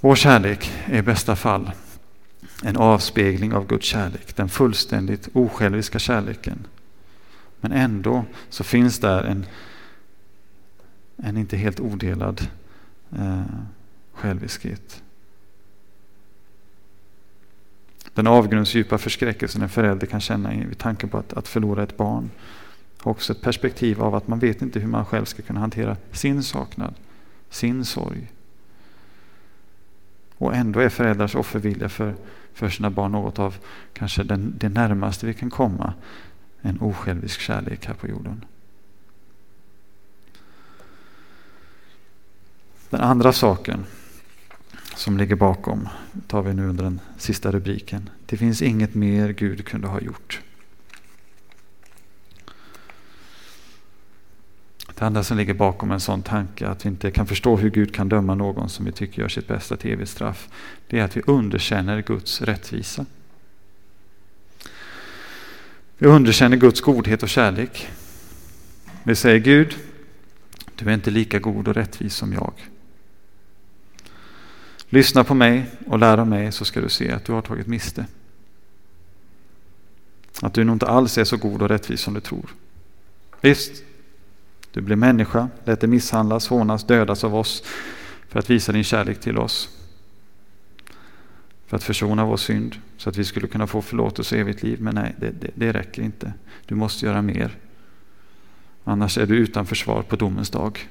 Vår 0.00 0.14
kärlek 0.14 0.72
är 0.86 0.98
i 0.98 1.02
bästa 1.02 1.36
fall 1.36 1.70
en 2.62 2.76
avspegling 2.76 3.54
av 3.54 3.66
Guds 3.66 3.86
kärlek, 3.86 4.36
den 4.36 4.48
fullständigt 4.48 5.28
osjälviska 5.32 5.98
kärleken. 5.98 6.66
Men 7.60 7.72
ändå 7.72 8.24
så 8.48 8.64
finns 8.64 8.98
där 8.98 9.24
en, 9.24 9.46
en 11.16 11.36
inte 11.36 11.56
helt 11.56 11.80
odelad 11.80 12.48
eh, 13.18 13.42
själviskhet. 14.12 15.02
Den 18.14 18.26
avgrundsdjupa 18.26 18.98
förskräckelsen 18.98 19.62
en 19.62 19.68
förälder 19.68 20.06
kan 20.06 20.20
känna 20.20 20.50
vid 20.50 20.78
tanken 20.78 21.08
på 21.08 21.18
att, 21.18 21.32
att 21.32 21.48
förlora 21.48 21.82
ett 21.82 21.96
barn. 21.96 22.30
Har 22.98 23.10
också 23.10 23.32
ett 23.32 23.40
perspektiv 23.40 24.02
av 24.02 24.14
att 24.14 24.28
man 24.28 24.38
vet 24.38 24.62
inte 24.62 24.80
hur 24.80 24.88
man 24.88 25.04
själv 25.04 25.24
ska 25.24 25.42
kunna 25.42 25.60
hantera 25.60 25.96
sin 26.12 26.42
saknad, 26.42 26.94
sin 27.50 27.84
sorg. 27.84 28.32
Och 30.36 30.54
ändå 30.54 30.80
är 30.80 30.88
föräldrars 30.88 31.34
offervilja 31.34 31.88
för, 31.88 32.14
för 32.54 32.68
sina 32.68 32.90
barn 32.90 33.12
något 33.12 33.38
av 33.38 33.56
kanske 33.92 34.22
den, 34.22 34.54
det 34.58 34.68
närmaste 34.68 35.26
vi 35.26 35.34
kan 35.34 35.50
komma 35.50 35.94
en 36.60 36.80
osjälvisk 36.80 37.40
kärlek 37.40 37.86
här 37.86 37.94
på 37.94 38.08
jorden. 38.08 38.44
Den 42.90 43.00
andra 43.00 43.32
saken 43.32 43.84
som 45.00 45.18
ligger 45.18 45.36
bakom 45.36 45.88
tar 46.26 46.42
vi 46.42 46.54
nu 46.54 46.68
under 46.68 46.84
den 46.84 47.00
sista 47.18 47.52
rubriken. 47.52 48.10
Det 48.26 48.36
finns 48.36 48.62
inget 48.62 48.94
mer 48.94 49.28
Gud 49.28 49.66
kunde 49.66 49.88
ha 49.88 50.00
gjort. 50.00 50.40
Det 54.94 55.06
andra 55.06 55.22
som 55.22 55.36
ligger 55.36 55.54
bakom 55.54 55.90
en 55.90 56.00
sån 56.00 56.22
tanke, 56.22 56.68
att 56.68 56.84
vi 56.84 56.88
inte 56.88 57.10
kan 57.10 57.26
förstå 57.26 57.56
hur 57.56 57.70
Gud 57.70 57.94
kan 57.94 58.08
döma 58.08 58.34
någon 58.34 58.68
som 58.68 58.84
vi 58.84 58.92
tycker 58.92 59.22
gör 59.22 59.28
sitt 59.28 59.48
bästa 59.48 59.76
till 59.76 59.92
evigt 59.92 60.10
straff, 60.10 60.48
det 60.86 60.98
är 60.98 61.04
att 61.04 61.16
vi 61.16 61.22
underkänner 61.26 62.02
Guds 62.02 62.42
rättvisa. 62.42 63.06
Vi 65.98 66.06
underkänner 66.06 66.56
Guds 66.56 66.80
godhet 66.80 67.22
och 67.22 67.28
kärlek. 67.28 67.88
Vi 69.02 69.16
säger 69.16 69.38
Gud, 69.38 69.76
du 70.74 70.88
är 70.88 70.94
inte 70.94 71.10
lika 71.10 71.38
god 71.38 71.68
och 71.68 71.74
rättvis 71.74 72.14
som 72.14 72.32
jag. 72.32 72.52
Lyssna 74.92 75.24
på 75.24 75.34
mig 75.34 75.66
och 75.86 75.98
lär 75.98 76.18
av 76.18 76.26
mig 76.26 76.52
så 76.52 76.64
ska 76.64 76.80
du 76.80 76.88
se 76.88 77.10
att 77.10 77.24
du 77.24 77.32
har 77.32 77.42
tagit 77.42 77.66
miste. 77.66 78.06
Att 80.42 80.54
du 80.54 80.64
nog 80.64 80.74
inte 80.74 80.86
alls 80.86 81.18
är 81.18 81.24
så 81.24 81.36
god 81.36 81.62
och 81.62 81.68
rättvis 81.68 82.00
som 82.00 82.14
du 82.14 82.20
tror. 82.20 82.54
Visst, 83.40 83.82
du 84.70 84.80
blev 84.80 84.98
människa, 84.98 85.48
lät 85.64 85.80
dig 85.80 85.88
misshandlas, 85.88 86.48
hånas, 86.48 86.84
dödas 86.86 87.24
av 87.24 87.34
oss 87.34 87.64
för 88.28 88.38
att 88.38 88.50
visa 88.50 88.72
din 88.72 88.84
kärlek 88.84 89.20
till 89.20 89.38
oss. 89.38 89.68
För 91.66 91.76
att 91.76 91.82
försona 91.82 92.24
vår 92.24 92.36
synd 92.36 92.76
så 92.96 93.10
att 93.10 93.16
vi 93.16 93.24
skulle 93.24 93.46
kunna 93.46 93.66
få 93.66 93.82
förlåtelse 93.82 94.34
och 94.34 94.40
evigt 94.40 94.62
liv. 94.62 94.80
Men 94.80 94.94
nej, 94.94 95.14
det, 95.18 95.30
det, 95.30 95.50
det 95.54 95.72
räcker 95.72 96.02
inte. 96.02 96.32
Du 96.66 96.74
måste 96.74 97.06
göra 97.06 97.22
mer. 97.22 97.56
Annars 98.84 99.18
är 99.18 99.26
du 99.26 99.36
utan 99.36 99.66
försvar 99.66 100.02
på 100.02 100.16
domens 100.16 100.50
dag. 100.50 100.88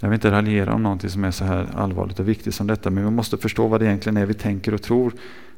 Jag 0.00 0.08
vill 0.08 0.14
inte 0.14 0.30
raljera 0.30 0.74
om 0.74 0.82
någonting 0.82 1.10
som 1.10 1.24
är 1.24 1.30
så 1.30 1.44
här 1.44 1.68
allvarligt 1.74 2.20
och 2.20 2.28
viktigt 2.28 2.54
som 2.54 2.66
detta, 2.66 2.90
men 2.90 3.04
vi 3.04 3.10
måste 3.10 3.38
förstå 3.38 3.68
vad 3.68 3.80
det 3.80 3.86
egentligen 3.86 4.16
är 4.16 4.26
vi 4.26 4.34
tänker 4.34 4.74
och 4.74 4.82
tror 4.82 5.12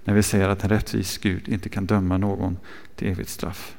när 0.05 0.15
vi 0.15 0.23
säger 0.23 0.49
att 0.49 0.65
en 0.65 0.71
rättvis 0.71 1.19
Gud 1.19 1.49
inte 1.49 1.69
kan 1.69 1.87
döma 1.87 2.19
någon 2.19 2.57
till 2.97 3.09
evigt 3.09 3.31
straff. 3.31 3.77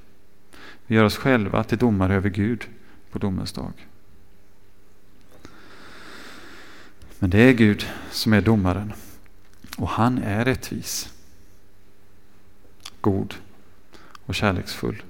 Vi 0.87 0.95
gör 0.95 1.03
oss 1.03 1.17
själva 1.17 1.63
till 1.63 1.77
domare 1.77 2.15
över 2.15 2.29
Gud 2.29 2.67
på 3.11 3.19
domens 3.19 3.51
dag. 3.51 3.73
Men 7.19 7.29
det 7.29 7.39
är 7.39 7.53
Gud 7.53 7.85
som 8.11 8.33
är 8.33 8.41
domaren 8.41 8.93
och 9.77 9.89
han 9.89 10.17
är 10.17 10.45
rättvis, 10.45 11.13
god 13.01 13.33
och 14.25 14.35
kärleksfull. 14.35 15.03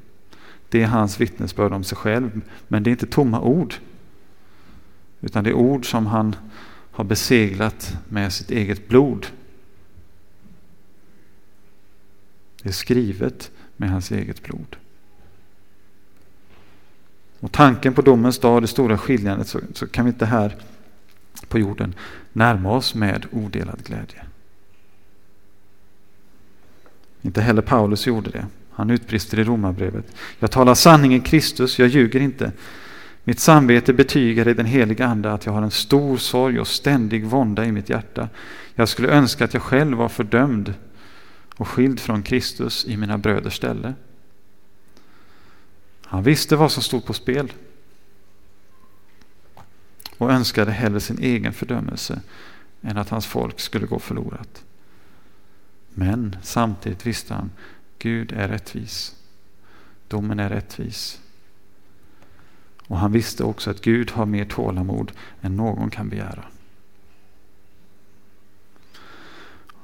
Det 0.69 0.81
är 0.81 0.87
hans 0.87 1.21
vittnesbörd 1.21 1.73
om 1.73 1.83
sig 1.83 1.97
själv, 1.97 2.41
men 2.67 2.83
det 2.83 2.89
är 2.89 2.91
inte 2.91 3.07
tomma 3.07 3.41
ord. 3.41 3.75
Utan 5.21 5.43
det 5.43 5.49
är 5.49 5.53
ord 5.53 5.89
som 5.89 6.05
han 6.05 6.35
har 6.91 7.03
beseglat 7.03 7.97
med 8.09 8.33
sitt 8.33 8.51
eget 8.51 8.87
blod. 8.87 9.27
Det 12.63 12.69
är 12.69 12.73
skrivet 12.73 13.51
med 13.77 13.89
hans 13.89 14.11
eget 14.11 14.43
blod. 14.43 14.75
Och 17.39 17.51
tanken 17.51 17.93
på 17.93 18.01
domens 18.01 18.39
dag, 18.39 18.61
det 18.61 18.67
stora 18.67 18.97
skiljandet, 18.97 19.47
så, 19.47 19.59
så 19.73 19.87
kan 19.87 20.05
vi 20.05 20.11
inte 20.11 20.25
här 20.25 20.55
på 21.47 21.59
jorden 21.59 21.95
närma 22.33 22.71
oss 22.71 22.95
med 22.95 23.25
odelad 23.31 23.83
glädje. 23.83 24.25
Inte 27.21 27.41
heller 27.41 27.61
Paulus 27.61 28.07
gjorde 28.07 28.29
det. 28.29 28.45
Han 28.71 28.89
utbrister 28.89 29.39
i 29.39 29.43
romabrevet. 29.43 30.05
Jag 30.39 30.51
talar 30.51 30.75
sanning 30.75 31.15
i 31.15 31.19
Kristus, 31.19 31.79
jag 31.79 31.87
ljuger 31.87 32.19
inte. 32.19 32.51
Mitt 33.29 33.39
samvete 33.39 33.93
betygar 33.93 34.47
i 34.47 34.53
den 34.53 34.65
heliga 34.65 35.05
Ande 35.05 35.33
att 35.33 35.45
jag 35.45 35.53
har 35.53 35.61
en 35.61 35.71
stor 35.71 36.17
sorg 36.17 36.59
och 36.59 36.67
ständig 36.67 37.25
vånda 37.25 37.65
i 37.65 37.71
mitt 37.71 37.89
hjärta. 37.89 38.29
Jag 38.75 38.89
skulle 38.89 39.07
önska 39.07 39.45
att 39.45 39.53
jag 39.53 39.63
själv 39.63 39.97
var 39.97 40.09
fördömd 40.09 40.73
och 41.55 41.67
skild 41.67 41.99
från 41.99 42.23
Kristus 42.23 42.85
i 42.85 42.97
mina 42.97 43.17
bröders 43.17 43.55
ställe. 43.55 43.93
Han 46.03 46.23
visste 46.23 46.55
vad 46.55 46.71
som 46.71 46.83
stod 46.83 47.05
på 47.05 47.13
spel 47.13 47.53
och 50.17 50.31
önskade 50.31 50.71
hellre 50.71 50.99
sin 50.99 51.19
egen 51.19 51.53
fördömelse 51.53 52.21
än 52.81 52.97
att 52.97 53.09
hans 53.09 53.25
folk 53.25 53.59
skulle 53.59 53.85
gå 53.87 53.99
förlorat. 53.99 54.63
Men 55.89 56.35
samtidigt 56.41 57.05
visste 57.05 57.33
han 57.33 57.51
Gud 57.99 58.31
är 58.31 58.47
rättvis. 58.47 59.15
Domen 60.07 60.39
är 60.39 60.49
rättvis. 60.49 61.19
Och 62.89 62.97
han 62.97 63.11
visste 63.11 63.43
också 63.43 63.69
att 63.69 63.81
Gud 63.81 64.11
har 64.11 64.25
mer 64.25 64.45
tålamod 64.45 65.11
än 65.41 65.55
någon 65.55 65.89
kan 65.89 66.09
begära. 66.09 66.45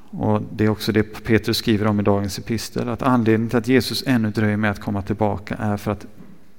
Och 0.09 0.41
Det 0.51 0.65
är 0.65 0.69
också 0.69 0.91
det 0.91 1.03
Petrus 1.03 1.57
skriver 1.57 1.87
om 1.87 1.99
i 1.99 2.03
dagens 2.03 2.39
epistel, 2.39 2.89
att 2.89 3.01
anledningen 3.01 3.49
till 3.49 3.57
att 3.57 3.67
Jesus 3.67 4.03
ännu 4.07 4.31
dröjer 4.31 4.57
med 4.57 4.71
att 4.71 4.79
komma 4.79 5.01
tillbaka 5.01 5.55
är 5.55 5.77
för 5.77 5.91
att 5.91 6.05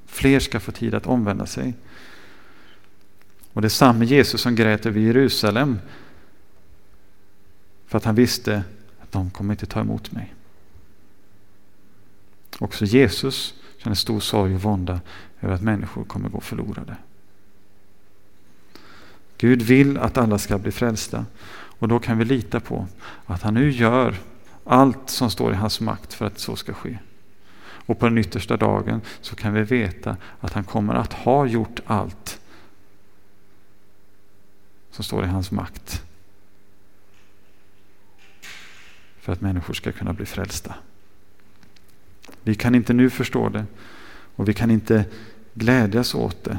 fler 0.06 0.40
ska 0.40 0.60
få 0.60 0.72
tid 0.72 0.94
att 0.94 1.06
omvända 1.06 1.46
sig. 1.46 1.74
Och 3.52 3.62
det 3.62 3.66
är 3.66 3.70
samma 3.70 4.04
Jesus 4.04 4.40
som 4.40 4.54
grät 4.54 4.86
över 4.86 5.00
Jerusalem 5.00 5.78
för 7.86 7.98
att 7.98 8.04
han 8.04 8.14
visste 8.14 8.62
att 9.00 9.12
de 9.12 9.30
kommer 9.30 9.54
inte 9.54 9.66
ta 9.66 9.80
emot 9.80 10.12
mig. 10.12 10.34
Också 12.58 12.84
Jesus 12.84 13.54
känner 13.86 13.94
stor 13.94 14.20
sorg 14.20 14.54
och 14.54 14.62
vånda 14.62 15.00
över 15.40 15.54
att 15.54 15.62
människor 15.62 16.04
kommer 16.04 16.28
gå 16.28 16.40
förlorade. 16.40 16.96
Gud 19.38 19.62
vill 19.62 19.98
att 19.98 20.18
alla 20.18 20.38
ska 20.38 20.58
bli 20.58 20.72
frälsta 20.72 21.26
och 21.78 21.88
då 21.88 21.98
kan 21.98 22.18
vi 22.18 22.24
lita 22.24 22.60
på 22.60 22.86
att 23.26 23.42
han 23.42 23.54
nu 23.54 23.70
gör 23.70 24.14
allt 24.64 25.10
som 25.10 25.30
står 25.30 25.52
i 25.52 25.54
hans 25.54 25.80
makt 25.80 26.12
för 26.12 26.26
att 26.26 26.38
så 26.38 26.56
ska 26.56 26.74
ske. 26.74 26.98
Och 27.86 27.98
på 27.98 28.08
den 28.08 28.18
yttersta 28.18 28.56
dagen 28.56 29.00
så 29.20 29.36
kan 29.36 29.54
vi 29.54 29.62
veta 29.62 30.16
att 30.40 30.52
han 30.52 30.64
kommer 30.64 30.94
att 30.94 31.12
ha 31.12 31.46
gjort 31.46 31.80
allt 31.86 32.40
som 34.90 35.04
står 35.04 35.24
i 35.24 35.28
hans 35.28 35.50
makt 35.50 36.02
för 39.18 39.32
att 39.32 39.40
människor 39.40 39.74
ska 39.74 39.92
kunna 39.92 40.12
bli 40.12 40.26
frälsta. 40.26 40.74
Vi 42.46 42.54
kan 42.54 42.74
inte 42.74 42.92
nu 42.92 43.10
förstå 43.10 43.48
det 43.48 43.64
och 44.36 44.48
vi 44.48 44.54
kan 44.54 44.70
inte 44.70 45.04
glädjas 45.54 46.14
åt 46.14 46.44
det. 46.44 46.58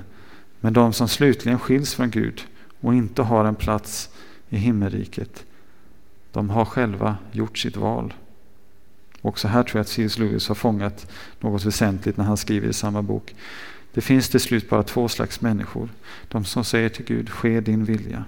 Men 0.60 0.74
de 0.74 0.94
som 0.94 1.08
slutligen 1.08 1.60
skiljs 1.60 1.94
från 1.94 2.10
Gud 2.10 2.42
och 2.82 2.94
inte 2.94 3.22
har 3.22 3.46
en 3.46 3.56
plats 3.56 4.10
i 4.50 4.58
himmelriket, 4.58 5.46
de 6.32 6.50
har 6.50 6.66
själva 6.66 7.18
gjort 7.32 7.58
sitt 7.58 7.78
val. 7.78 8.14
Också 9.22 9.48
här 9.48 9.64
tror 9.64 9.80
jag 9.80 9.82
att 9.82 9.88
C.S. 9.88 10.18
Lewis 10.18 10.48
har 10.48 10.56
fångat 10.56 11.12
något 11.40 11.66
väsentligt 11.66 12.18
när 12.18 12.26
han 12.26 12.38
skriver 12.38 12.68
i 12.70 12.74
samma 12.74 13.02
bok. 13.02 13.36
Det 13.94 14.02
finns 14.02 14.30
till 14.30 14.40
slut 14.40 14.70
bara 14.70 14.84
två 14.84 15.08
slags 15.08 15.42
människor. 15.42 15.90
De 16.28 16.46
som 16.46 16.64
säger 16.64 16.90
till 16.90 17.06
Gud, 17.06 17.30
ske 17.30 17.62
din 17.62 17.86
vilja. 17.86 18.24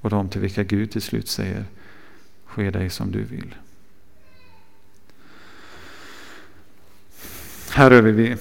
Och 0.00 0.10
de 0.10 0.28
till 0.28 0.40
vilka 0.40 0.62
Gud 0.62 0.90
till 0.90 1.02
slut 1.02 1.28
säger, 1.28 1.64
ske 2.44 2.70
dig 2.70 2.90
som 2.90 3.12
du 3.12 3.22
vill. 3.22 3.54
Här 7.74 7.90
rör 7.90 8.02
vi 8.02 8.36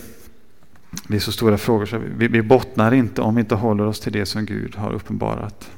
det 1.08 1.15
är 1.15 1.20
så 1.20 1.32
stora 1.32 1.58
frågor 1.58 1.86
så 1.86 1.98
vi, 1.98 2.28
vi 2.28 2.41
bottnar 2.41 2.94
inte 2.94 3.22
om 3.22 3.36
vi 3.36 3.41
inte 3.41 3.56
håller 3.56 3.86
oss 3.86 4.00
till 4.00 4.12
det 4.12 4.26
som 4.26 4.46
Gud 4.46 4.76
har 4.76 4.94
uppenbarat. 4.94 5.72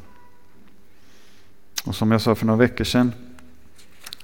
Och 1.85 1.95
som 1.95 2.11
jag 2.11 2.21
sa 2.21 2.35
för 2.35 2.45
några 2.45 2.59
veckor 2.59 2.83
sedan, 2.83 3.13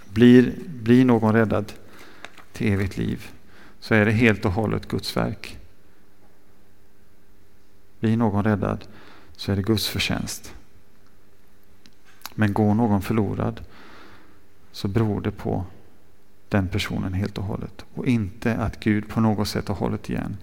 blir, 0.10 0.54
blir 0.68 1.06
någon 1.06 1.34
räddad 1.34 1.74
till 2.54 2.74
evigt 2.74 2.98
liv 2.98 3.30
så 3.80 3.94
är 3.94 4.06
det 4.06 4.12
helt 4.12 4.46
och 4.46 4.52
hållet 4.52 4.88
Guds 4.88 5.18
verk. 5.18 5.58
Blir 8.00 8.18
någon 8.18 8.44
räddad 8.44 8.86
så 9.36 9.52
är 9.52 9.56
det 9.56 9.62
Guds 9.62 9.88
förtjänst. 9.88 10.54
Men 12.36 12.54
går 12.54 12.74
någon 12.74 13.02
förlorad 13.02 13.62
så 14.72 14.88
beror 14.88 15.22
det 15.22 15.32
på 15.32 15.66
den 16.50 16.68
personen 16.68 17.14
helt 17.14 17.38
och 17.38 17.44
hållet. 17.44 17.86
Och 17.94 18.06
inte 18.06 18.56
att 18.56 18.80
Gud 18.80 19.08
på 19.08 19.22
något 19.22 19.48
sätt 19.48 19.68
har 19.68 19.76
hållit 19.76 20.10
igen 20.10 20.38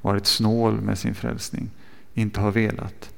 varit 0.00 0.26
snål 0.26 0.80
med 0.80 0.98
sin 0.98 1.14
frälsning, 1.14 1.70
inte 2.14 2.40
har 2.40 2.50
velat. 2.50 3.10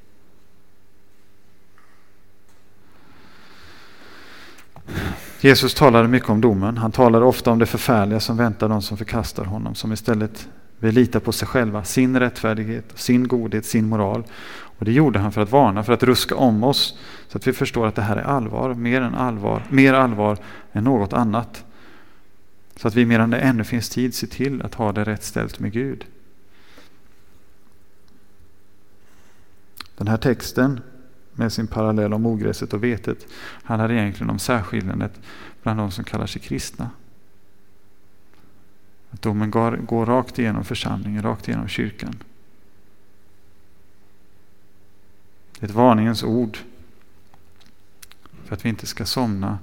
Jesus 5.40 5.74
talade 5.74 6.08
mycket 6.08 6.28
om 6.28 6.40
domen. 6.40 6.76
Han 6.76 6.92
talade 6.92 7.24
ofta 7.24 7.50
om 7.50 7.58
det 7.58 7.66
förfärliga 7.66 8.20
som 8.20 8.36
väntar 8.36 8.68
de 8.68 8.82
som 8.82 8.96
förkastar 8.96 9.44
honom, 9.44 9.74
som 9.74 9.92
istället 9.92 10.48
vill 10.78 10.94
lita 10.94 11.20
på 11.20 11.32
sig 11.32 11.48
själva, 11.48 11.84
sin 11.84 12.20
rättfärdighet, 12.20 12.92
sin 12.94 13.28
godhet, 13.28 13.66
sin 13.66 13.88
moral. 13.88 14.24
Och 14.78 14.84
det 14.84 14.92
gjorde 14.92 15.18
han 15.18 15.32
för 15.32 15.40
att 15.40 15.52
varna, 15.52 15.84
för 15.84 15.92
att 15.92 16.02
ruska 16.02 16.36
om 16.36 16.64
oss 16.64 16.98
så 17.28 17.38
att 17.38 17.46
vi 17.46 17.52
förstår 17.52 17.86
att 17.86 17.94
det 17.94 18.02
här 18.02 18.16
är 18.16 18.22
allvar, 18.22 18.74
mer 18.74 19.00
än 19.00 19.14
allvar, 19.14 19.62
mer 19.68 19.94
allvar 19.94 20.38
än 20.72 20.84
något 20.84 21.12
annat. 21.12 21.64
Så 22.80 22.88
att 22.88 22.94
vi 22.94 23.06
medan 23.06 23.30
det 23.30 23.38
ännu 23.38 23.64
finns 23.64 23.88
tid 23.88 24.14
ser 24.14 24.26
till 24.26 24.62
att 24.62 24.74
ha 24.74 24.92
det 24.92 25.04
rätt 25.04 25.22
ställt 25.22 25.58
med 25.58 25.72
Gud. 25.72 26.06
Den 29.96 30.08
här 30.08 30.16
texten 30.16 30.80
med 31.32 31.52
sin 31.52 31.66
parallell 31.66 32.12
om 32.12 32.26
ogräset 32.26 32.72
och 32.72 32.84
vetet 32.84 33.26
handlar 33.62 33.92
egentligen 33.92 34.30
om 34.30 34.38
särskiljandet 34.38 35.20
bland 35.62 35.78
de 35.78 35.90
som 35.90 36.04
kallar 36.04 36.26
sig 36.26 36.42
kristna. 36.42 36.90
Att 39.10 39.22
domen 39.22 39.50
går, 39.50 39.76
går 39.76 40.06
rakt 40.06 40.38
igenom 40.38 40.64
församlingen, 40.64 41.22
rakt 41.22 41.48
igenom 41.48 41.68
kyrkan. 41.68 42.16
Det 45.58 45.66
är 45.66 45.68
ett 45.68 45.74
varningens 45.74 46.22
ord 46.22 46.58
för 48.44 48.54
att 48.54 48.64
vi 48.64 48.68
inte 48.68 48.86
ska 48.86 49.04
somna 49.04 49.58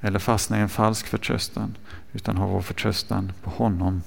eller 0.00 0.18
fastna 0.18 0.58
i 0.58 0.60
en 0.60 0.68
falsk 0.68 1.06
förtröstan 1.06 1.76
utan 2.12 2.36
ha 2.36 2.46
vår 2.46 2.60
förtröstan 2.60 3.32
på 3.42 3.50
honom. 3.50 4.02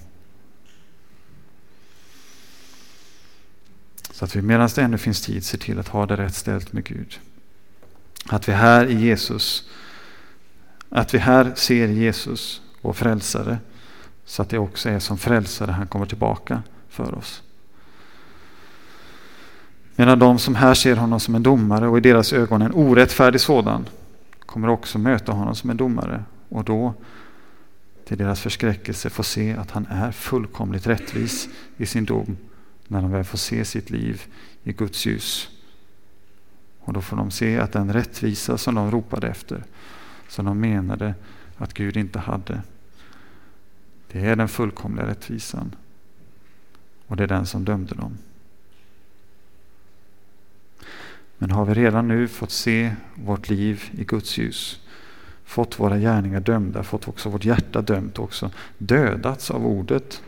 Så 4.11 4.25
att 4.25 4.35
vi 4.35 4.41
medan 4.41 4.69
det 4.75 4.81
ännu 4.81 4.97
finns 4.97 5.21
tid 5.21 5.45
ser 5.45 5.57
till 5.57 5.79
att 5.79 5.87
ha 5.87 6.05
det 6.05 6.15
rätt 6.15 6.35
ställt 6.35 6.73
med 6.73 6.83
Gud. 6.83 7.19
Att 8.25 8.49
vi 8.49 8.53
här 8.53 8.85
i 8.85 8.93
Jesus, 8.93 9.69
att 10.89 11.13
vi 11.13 11.17
här 11.17 11.53
ser 11.55 11.87
Jesus, 11.87 12.61
vår 12.81 12.93
frälsare, 12.93 13.57
så 14.25 14.41
att 14.41 14.49
det 14.49 14.57
också 14.57 14.89
är 14.89 14.99
som 14.99 15.17
frälsare 15.17 15.71
han 15.71 15.87
kommer 15.87 16.05
tillbaka 16.05 16.63
för 16.89 17.15
oss. 17.15 17.43
Medan 19.95 20.19
de 20.19 20.39
som 20.39 20.55
här 20.55 20.73
ser 20.73 20.95
honom 20.95 21.19
som 21.19 21.35
en 21.35 21.43
domare 21.43 21.87
och 21.87 21.97
i 21.97 22.01
deras 22.01 22.33
ögon 22.33 22.61
en 22.61 22.73
orättfärdig 22.73 23.41
sådan 23.41 23.85
kommer 24.49 24.67
också 24.67 24.99
möta 24.99 25.31
honom 25.31 25.55
som 25.55 25.69
en 25.69 25.77
domare 25.77 26.23
och 26.49 26.63
då 26.63 26.93
till 28.05 28.17
deras 28.17 28.41
förskräckelse 28.41 29.09
få 29.09 29.23
se 29.23 29.53
att 29.53 29.71
han 29.71 29.85
är 29.85 30.11
fullkomligt 30.11 30.87
rättvis 30.87 31.49
i 31.77 31.85
sin 31.85 32.05
dom 32.05 32.37
när 32.87 33.01
de 33.01 33.11
väl 33.11 33.23
får 33.23 33.37
se 33.37 33.65
sitt 33.65 33.89
liv 33.89 34.23
i 34.63 34.73
Guds 34.73 35.05
ljus. 35.05 35.49
Och 36.79 36.93
då 36.93 37.01
får 37.01 37.17
de 37.17 37.31
se 37.31 37.59
att 37.59 37.71
den 37.71 37.93
rättvisa 37.93 38.57
som 38.57 38.75
de 38.75 38.91
ropade 38.91 39.27
efter, 39.27 39.63
som 40.27 40.45
de 40.45 40.59
menade 40.59 41.15
att 41.57 41.73
Gud 41.73 41.97
inte 41.97 42.19
hade, 42.19 42.61
det 44.11 44.19
är 44.19 44.35
den 44.35 44.47
fullkomliga 44.47 45.07
rättvisan. 45.07 45.75
Och 47.07 47.15
det 47.15 47.23
är 47.23 47.27
den 47.27 47.45
som 47.45 47.65
dömde 47.65 47.95
dem. 47.95 48.17
Men 51.41 51.51
har 51.51 51.65
vi 51.65 51.73
redan 51.73 52.07
nu 52.07 52.27
fått 52.27 52.51
se 52.51 52.95
vårt 53.15 53.49
liv 53.49 53.83
i 53.91 54.03
Guds 54.03 54.37
ljus, 54.37 54.79
fått 55.43 55.79
våra 55.79 55.97
gärningar 55.97 56.39
dömda, 56.39 56.83
fått 56.83 57.07
också 57.07 57.29
vårt 57.29 57.45
hjärta 57.45 57.81
dömt 57.81 58.19
också, 58.19 58.51
dödats 58.77 59.51
av 59.51 59.65
ordet, 59.65 60.21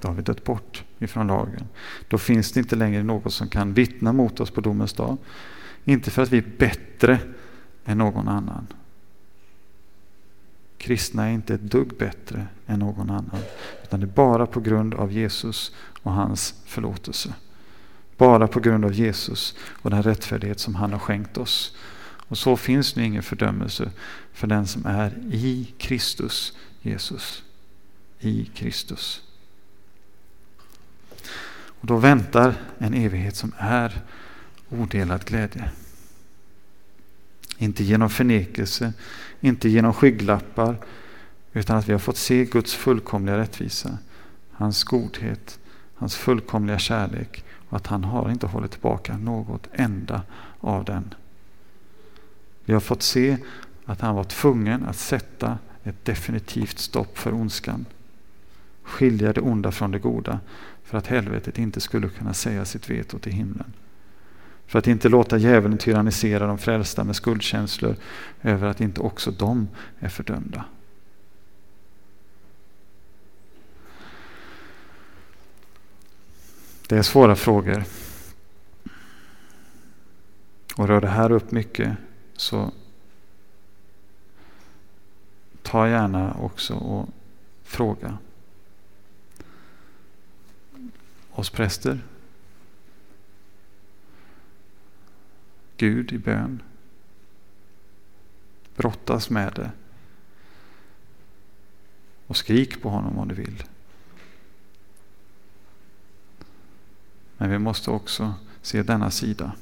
då 0.00 0.08
har 0.08 0.14
vi 0.14 0.22
dött 0.22 0.44
bort 0.44 0.84
ifrån 0.98 1.26
lagen. 1.26 1.64
Då 2.08 2.18
finns 2.18 2.52
det 2.52 2.60
inte 2.60 2.76
längre 2.76 3.02
något 3.02 3.32
som 3.32 3.48
kan 3.48 3.74
vittna 3.74 4.12
mot 4.12 4.40
oss 4.40 4.50
på 4.50 4.60
domens 4.60 4.92
dag. 4.92 5.16
Inte 5.84 6.10
för 6.10 6.22
att 6.22 6.32
vi 6.32 6.38
är 6.38 6.50
bättre 6.58 7.18
än 7.84 7.98
någon 7.98 8.28
annan. 8.28 8.66
Kristna 10.78 11.28
är 11.28 11.32
inte 11.32 11.54
ett 11.54 11.70
dugg 11.70 11.96
bättre 11.98 12.46
än 12.66 12.78
någon 12.78 13.10
annan. 13.10 13.38
Utan 13.82 14.00
det 14.00 14.06
är 14.06 14.14
bara 14.14 14.46
på 14.46 14.60
grund 14.60 14.94
av 14.94 15.12
Jesus 15.12 15.74
och 16.02 16.12
hans 16.12 16.54
förlåtelse. 16.66 17.34
Bara 18.16 18.48
på 18.48 18.60
grund 18.60 18.84
av 18.84 18.92
Jesus 18.92 19.54
och 19.82 19.90
den 19.90 20.02
rättfärdighet 20.02 20.60
som 20.60 20.74
han 20.74 20.92
har 20.92 20.98
skänkt 20.98 21.38
oss. 21.38 21.76
Och 22.28 22.38
så 22.38 22.56
finns 22.56 22.96
nu 22.96 23.04
ingen 23.04 23.22
fördömelse 23.22 23.90
för 24.32 24.46
den 24.46 24.66
som 24.66 24.86
är 24.86 25.12
i 25.30 25.74
Kristus 25.78 26.52
Jesus. 26.82 27.42
I 28.20 28.44
Kristus. 28.54 29.22
Och 31.82 31.86
då 31.86 31.96
väntar 31.96 32.54
en 32.78 32.94
evighet 32.94 33.36
som 33.36 33.52
är 33.58 34.00
odelad 34.68 35.24
glädje. 35.24 35.70
Inte 37.58 37.84
genom 37.84 38.10
förnekelse, 38.10 38.92
inte 39.40 39.68
genom 39.68 39.94
skygglappar, 39.94 40.76
utan 41.52 41.76
att 41.76 41.88
vi 41.88 41.92
har 41.92 41.98
fått 41.98 42.16
se 42.16 42.44
Guds 42.44 42.74
fullkomliga 42.74 43.38
rättvisa, 43.38 43.98
hans 44.52 44.84
godhet, 44.84 45.58
hans 45.94 46.16
fullkomliga 46.16 46.78
kärlek 46.78 47.44
att 47.72 47.86
han 47.86 48.04
har 48.04 48.30
inte 48.30 48.46
hållit 48.46 48.70
tillbaka 48.70 49.16
något 49.16 49.68
enda 49.72 50.22
av 50.60 50.84
den. 50.84 51.14
Vi 52.64 52.72
har 52.72 52.80
fått 52.80 53.02
se 53.02 53.36
att 53.84 54.00
han 54.00 54.14
var 54.14 54.24
tvungen 54.24 54.84
att 54.84 54.96
sätta 54.96 55.58
ett 55.84 56.04
definitivt 56.04 56.78
stopp 56.78 57.18
för 57.18 57.34
ondskan. 57.34 57.86
Skilja 58.82 59.32
det 59.32 59.40
onda 59.40 59.72
från 59.72 59.90
det 59.90 59.98
goda 59.98 60.40
för 60.84 60.98
att 60.98 61.06
helvetet 61.06 61.58
inte 61.58 61.80
skulle 61.80 62.08
kunna 62.08 62.34
säga 62.34 62.64
sitt 62.64 62.90
veto 62.90 63.18
till 63.18 63.32
himlen. 63.32 63.72
För 64.66 64.78
att 64.78 64.86
inte 64.86 65.08
låta 65.08 65.38
djävulen 65.38 65.78
tyrannisera 65.78 66.46
de 66.46 66.58
frälsta 66.58 67.04
med 67.04 67.16
skuldkänslor 67.16 67.96
över 68.42 68.68
att 68.68 68.80
inte 68.80 69.00
också 69.00 69.30
de 69.30 69.68
är 69.98 70.08
fördömda. 70.08 70.64
Det 76.92 76.98
är 76.98 77.02
svåra 77.02 77.36
frågor. 77.36 77.84
Och 80.76 80.88
rör 80.88 81.00
det 81.00 81.08
här 81.08 81.32
upp 81.32 81.50
mycket 81.50 81.96
så 82.36 82.72
ta 85.62 85.88
gärna 85.88 86.34
också 86.34 86.74
och 86.74 87.08
fråga 87.62 88.18
oss 91.30 91.50
präster. 91.50 92.00
Gud 95.76 96.12
i 96.12 96.18
bön. 96.18 96.62
Brottas 98.76 99.30
med 99.30 99.52
det. 99.54 99.70
Och 102.26 102.36
skrik 102.36 102.82
på 102.82 102.88
honom 102.88 103.18
om 103.18 103.28
du 103.28 103.34
vill. 103.34 103.64
Men 107.42 107.50
vi 107.50 107.58
måste 107.58 107.90
också 107.90 108.34
se 108.62 108.82
denna 108.82 109.10
sida. 109.10 109.52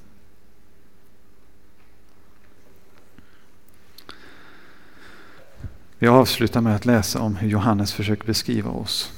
Vi 5.98 6.06
avslutar 6.08 6.60
med 6.60 6.76
att 6.76 6.86
läsa 6.86 7.20
om 7.20 7.36
hur 7.36 7.48
Johannes 7.48 7.92
försöker 7.92 8.26
beskriva 8.26 8.70
oss 8.70 9.12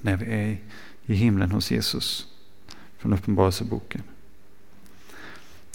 när 0.00 0.16
vi 0.16 0.26
är 0.26 0.58
i 1.04 1.14
himlen 1.14 1.50
hos 1.50 1.70
Jesus 1.70 2.26
från 2.98 3.12
Uppenbarelseboken. 3.12 4.02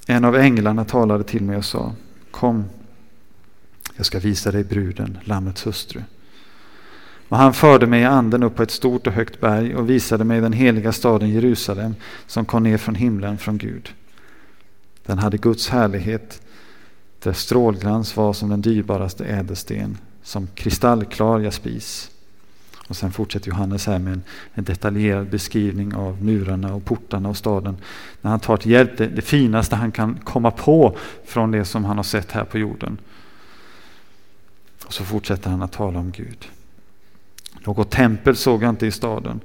En 0.08 0.26
av 0.26 0.36
änglarna 0.36 0.86
talade 0.86 1.24
till 1.24 1.44
mig 1.44 1.58
och 1.58 1.66
sa 1.66 1.96
Kom, 2.32 2.66
jag 3.96 4.06
ska 4.06 4.20
visa 4.20 4.52
dig 4.52 4.64
bruden, 4.64 5.18
Lammets 5.24 5.68
hustru. 5.68 6.02
Och 7.32 7.38
han 7.38 7.54
förde 7.54 7.88
mig 7.88 8.02
i 8.02 8.06
anden 8.06 8.44
upp 8.44 8.56
på 8.56 8.64
ett 8.64 8.72
stort 8.72 9.08
och 9.08 9.14
högt 9.14 9.40
berg 9.40 9.76
och 9.76 9.90
visade 9.90 10.24
mig 10.24 10.42
den 10.42 10.54
heliga 10.54 10.92
staden 10.92 11.30
Jerusalem 11.30 11.96
som 12.28 12.46
kom 12.46 12.64
ner 12.64 12.78
från 12.78 12.96
himlen 12.96 13.38
från 13.38 13.58
Gud. 13.58 13.94
Den 15.06 15.18
hade 15.18 15.38
Guds 15.38 15.70
härlighet, 15.70 16.42
dess 17.20 17.40
strålglans 17.40 18.18
var 18.18 18.34
som 18.34 18.50
den 18.50 18.62
dyrbaraste 18.62 19.26
ädelsten, 19.26 19.98
som 20.24 20.48
kristallklar 20.56 21.40
jaspis. 21.40 22.12
Och 22.88 22.96
sen 22.96 23.12
fortsätter 23.12 23.50
Johannes 23.50 23.88
här 23.88 24.00
med 24.00 24.14
en, 24.14 24.24
en, 24.54 24.64
detaljerad 24.64 25.30
beskrivning 25.30 25.96
av 25.96 26.24
murarna 26.24 26.76
och 26.76 26.86
portarna 26.86 27.30
och 27.30 27.38
staden. 27.38 27.78
När 28.22 28.32
han 28.32 28.40
tar 28.40 28.58
till 28.58 28.72
hjälp 28.72 28.98
det, 28.98 29.08
det 29.08 29.22
finaste 29.22 29.76
han 29.76 29.92
kan 29.92 30.20
komma 30.24 30.52
på 30.52 30.98
från 31.26 31.52
det 31.52 31.66
som 31.66 31.86
han 31.86 31.98
har 31.98 32.04
sett 32.04 32.32
här 32.32 32.44
på 32.44 32.58
jorden. 32.58 32.98
Och 34.86 34.94
så 34.94 35.04
fortsätter 35.04 35.50
han 35.50 35.62
att 35.62 35.72
tala 35.72 36.00
om 36.00 36.12
Gud. 36.12 36.48
Något 37.66 37.92
tempel 37.92 38.36
såg 38.36 38.64
jag 38.64 38.70
inte 38.70 38.88
i 38.88 38.92
staden. 38.92 39.40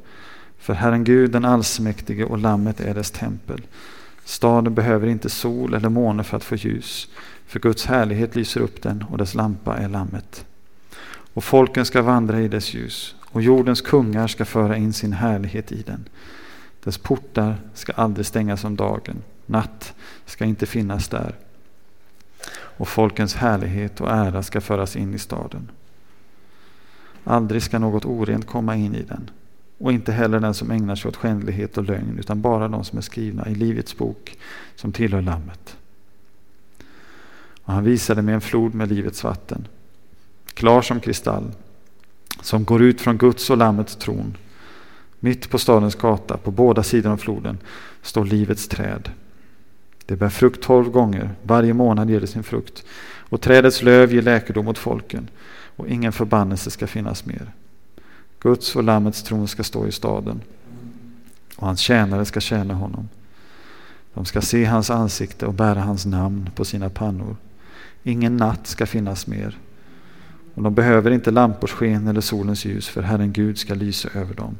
För 0.59 0.75
Herren 0.75 1.05
Gud 1.05 1.31
den 1.31 1.45
allsmäktige 1.45 2.25
och 2.25 2.39
Lammet 2.39 2.81
är 2.81 2.95
dess 2.95 3.11
tempel. 3.11 3.63
Staden 4.25 4.75
behöver 4.75 5.07
inte 5.07 5.31
sol 5.31 5.75
eller 5.75 5.89
måne 5.89 6.25
för 6.25 6.37
att 6.37 6.45
få 6.45 6.57
ljus. 6.57 7.09
För 7.47 7.61
Guds 7.61 7.87
härlighet 7.87 8.37
lyser 8.37 8.61
upp 8.61 8.83
den 8.83 9.05
och 9.11 9.19
dess 9.19 9.35
lampa 9.35 9.77
är 9.77 9.89
Lammet. 9.89 10.47
Och 11.35 11.45
folken 11.45 11.85
ska 11.85 12.03
vandra 12.03 12.41
i 12.41 12.49
dess 12.49 12.75
ljus 12.75 13.15
och 13.21 13.43
jordens 13.43 13.81
kungar 13.81 14.27
ska 14.27 14.45
föra 14.45 14.77
in 14.77 14.93
sin 14.93 15.13
härlighet 15.13 15.73
i 15.73 15.83
den. 15.83 16.09
Dess 16.85 16.99
portar 16.99 17.57
ska 17.75 17.93
aldrig 17.93 18.27
stängas 18.27 18.65
om 18.65 18.77
dagen. 18.77 19.23
Natt 19.47 19.95
ska 20.25 20.45
inte 20.45 20.67
finnas 20.67 21.09
där. 21.09 21.35
och 22.79 22.89
folkens 22.89 23.35
härlighet 23.35 24.01
och 24.01 24.11
ära 24.11 24.43
ska 24.43 24.61
föras 24.61 24.97
in 24.97 25.15
i 25.15 25.19
staden. 25.19 25.71
Aldrig 27.29 27.63
ska 27.63 27.79
något 27.79 28.05
orent 28.05 28.47
komma 28.47 28.77
in 28.77 28.95
i 28.95 29.03
den 29.03 29.31
och 29.79 29.93
inte 29.93 30.13
heller 30.13 30.41
den 30.41 30.55
som 30.55 30.71
ägnar 30.71 30.97
sig 30.97 31.09
åt 31.09 31.17
skändlighet 31.17 31.79
och 31.79 31.85
lögn 31.85 32.19
utan 32.19 32.41
bara 32.41 32.69
de 32.69 32.85
som 32.85 32.99
är 32.99 33.03
skrivna 33.03 33.49
i 33.49 33.55
Livets 33.55 33.97
bok 33.97 34.39
som 34.75 34.93
tillhör 34.93 35.23
Lammet. 35.23 35.77
Och 37.63 37.73
han 37.73 37.85
visade 37.85 38.23
mig 38.23 38.35
en 38.35 38.41
flod 38.41 38.75
med 38.75 38.89
livets 38.89 39.25
vatten, 39.25 39.69
klar 40.55 40.83
som 40.83 41.01
kristall, 41.01 41.53
som 42.43 42.65
går 42.65 42.83
ut 42.83 43.01
från 43.01 43.19
Guds 43.19 43.51
och 43.51 43.57
Lammets 43.57 43.97
tron. 43.97 44.37
Mitt 45.21 45.51
på 45.51 45.59
stadens 45.59 45.95
gata, 45.95 46.37
på 46.37 46.51
båda 46.51 46.83
sidor 46.83 47.11
om 47.11 47.19
floden, 47.19 47.59
står 48.03 48.25
livets 48.25 48.69
träd. 48.69 49.11
Det 50.07 50.17
bär 50.17 50.29
frukt 50.29 50.63
tolv 50.63 50.91
gånger, 50.91 51.31
varje 51.43 51.75
månad 51.75 52.11
ger 52.11 52.21
det 52.21 52.27
sin 52.27 52.43
frukt. 52.43 52.85
Och 53.29 53.41
trädets 53.41 53.83
löv 53.83 54.15
ger 54.15 54.23
läkedom 54.23 54.69
åt 54.69 54.79
folken, 54.79 55.29
och 55.77 55.89
ingen 55.89 56.13
förbannelse 56.13 56.71
ska 56.71 56.87
finnas 56.87 57.27
mer. 57.27 57.53
Guds 58.41 58.77
och 58.77 58.85
Lammets 58.85 59.23
tron 59.23 59.49
ska 59.49 59.65
stå 59.65 59.87
i 59.87 59.93
staden, 59.93 60.41
och 61.57 61.67
hans 61.67 61.81
tjänare 61.81 62.25
ska 62.25 62.41
tjäna 62.41 62.75
honom. 62.75 63.09
De 64.15 64.25
ska 64.25 64.41
se 64.41 64.65
hans 64.65 64.91
ansikte 64.91 65.47
och 65.47 65.55
bära 65.55 65.81
hans 65.81 66.07
namn 66.07 66.51
på 66.55 66.65
sina 66.65 66.91
pannor. 66.91 67.37
Ingen 68.03 68.37
natt 68.37 68.67
ska 68.67 68.87
finnas 68.87 69.27
mer. 69.27 69.59
Och 70.55 70.63
de 70.63 70.75
behöver 70.75 71.11
inte 71.11 71.31
lampors 71.31 71.73
sken 71.73 72.07
eller 72.07 72.21
solens 72.21 72.65
ljus, 72.65 72.89
för 72.89 73.03
Herren 73.03 73.33
Gud 73.33 73.59
ska 73.59 73.75
lysa 73.75 74.09
över 74.15 74.35
dem, 74.35 74.57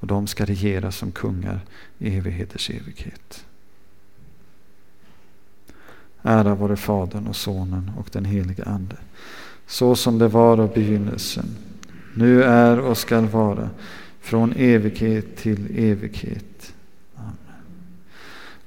och 0.00 0.06
de 0.06 0.26
ska 0.26 0.44
regera 0.44 0.92
som 0.92 1.12
kungar 1.12 1.60
i 1.98 2.16
evigheters 2.16 2.70
evighet. 2.70 3.44
Ära 6.22 6.54
vare 6.54 6.76
Fadern 6.76 7.26
och 7.26 7.36
Sonen 7.36 7.90
och 7.98 8.08
den 8.12 8.24
helige 8.24 8.64
Ande, 8.64 8.96
så 9.70 9.96
som 9.96 10.18
det 10.18 10.28
var 10.28 10.58
av 10.58 10.72
begynnelsen, 10.74 11.44
nu 12.14 12.42
är 12.42 12.80
och 12.80 12.98
skall 12.98 13.26
vara, 13.26 13.70
från 14.20 14.52
evighet 14.52 15.36
till 15.36 15.78
evighet. 15.78 16.74
Amen. 17.16 17.34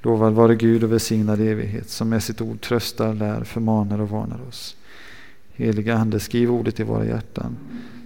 Lovad 0.02 0.34
vare 0.34 0.56
Gud 0.56 0.84
och 0.84 0.92
välsignad 0.92 1.42
evighet, 1.42 1.90
som 1.90 2.10
med 2.10 2.24
sitt 2.24 2.42
ord 2.42 2.62
tröstar, 2.62 3.14
lär, 3.14 3.44
förmanar 3.44 4.02
och 4.02 4.10
varnar 4.10 4.48
oss. 4.48 4.76
Heliga 5.54 5.96
Ande, 5.98 6.20
skriv 6.20 6.52
ordet 6.52 6.80
i 6.80 6.84
våra 6.84 7.06
hjärtan, 7.06 7.58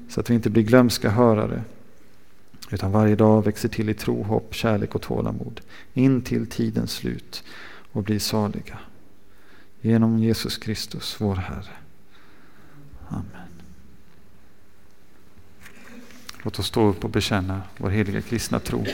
så 0.10 0.20
att 0.20 0.30
vi 0.30 0.34
inte 0.34 0.50
blir 0.50 0.64
glömska 0.64 1.10
hörare, 1.10 1.62
utan 2.72 2.92
varje 2.92 3.16
dag 3.16 3.46
växer 3.46 3.70
till 3.70 3.90
i 3.90 3.94
tro, 3.94 4.24
hopp, 4.24 4.54
kärlek 4.54 4.96
och 4.96 5.02
tålamod, 5.02 5.62
in 5.94 6.22
till 6.22 6.48
tidens 6.48 6.92
slut 6.92 7.44
och 7.92 8.04
blir 8.04 8.20
saliga. 8.20 8.80
Genom 9.82 10.20
Jesus 10.20 10.58
Kristus, 10.58 11.16
vår 11.20 11.36
Herre. 11.36 11.87
Amen. 13.10 13.48
Låt 16.44 16.60
oss 16.60 16.68
stå 16.68 16.88
upp 16.88 17.04
och 17.04 17.10
bekänna 17.10 17.62
vår 17.78 17.90
heliga 17.90 18.22
kristna 18.22 18.60
tro. 18.60 18.86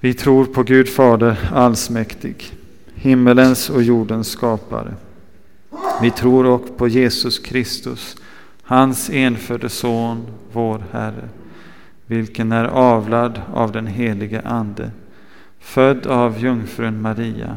Vi 0.00 0.14
tror 0.14 0.44
på 0.44 0.62
Gud 0.62 0.88
Fader 0.88 1.50
allsmäktig, 1.52 2.52
himmelens 2.94 3.70
och 3.70 3.82
jordens 3.82 4.28
skapare. 4.28 4.94
Vi 6.02 6.10
tror 6.10 6.46
också 6.46 6.72
på 6.72 6.88
Jesus 6.88 7.38
Kristus, 7.38 8.16
hans 8.62 9.10
enfödde 9.10 9.68
Son, 9.68 10.26
vår 10.52 10.84
Herre, 10.90 11.28
vilken 12.06 12.52
är 12.52 12.64
avlad 12.64 13.40
av 13.52 13.72
den 13.72 13.86
helige 13.86 14.40
Ande 14.40 14.90
född 15.64 16.06
av 16.06 16.38
jungfrun 16.38 17.00
Maria, 17.00 17.56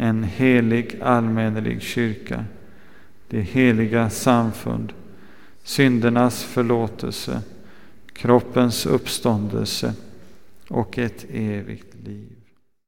en 0.00 0.24
helig 0.24 0.98
allmännelig 1.02 1.82
kyrka, 1.82 2.44
det 3.28 3.40
heliga 3.40 4.10
samfund, 4.10 4.92
syndernas 5.62 6.44
förlåtelse, 6.44 7.42
kroppens 8.12 8.86
uppståndelse 8.86 9.94
och 10.68 10.98
ett 10.98 11.26
evigt 11.30 11.94
liv. 12.04 12.39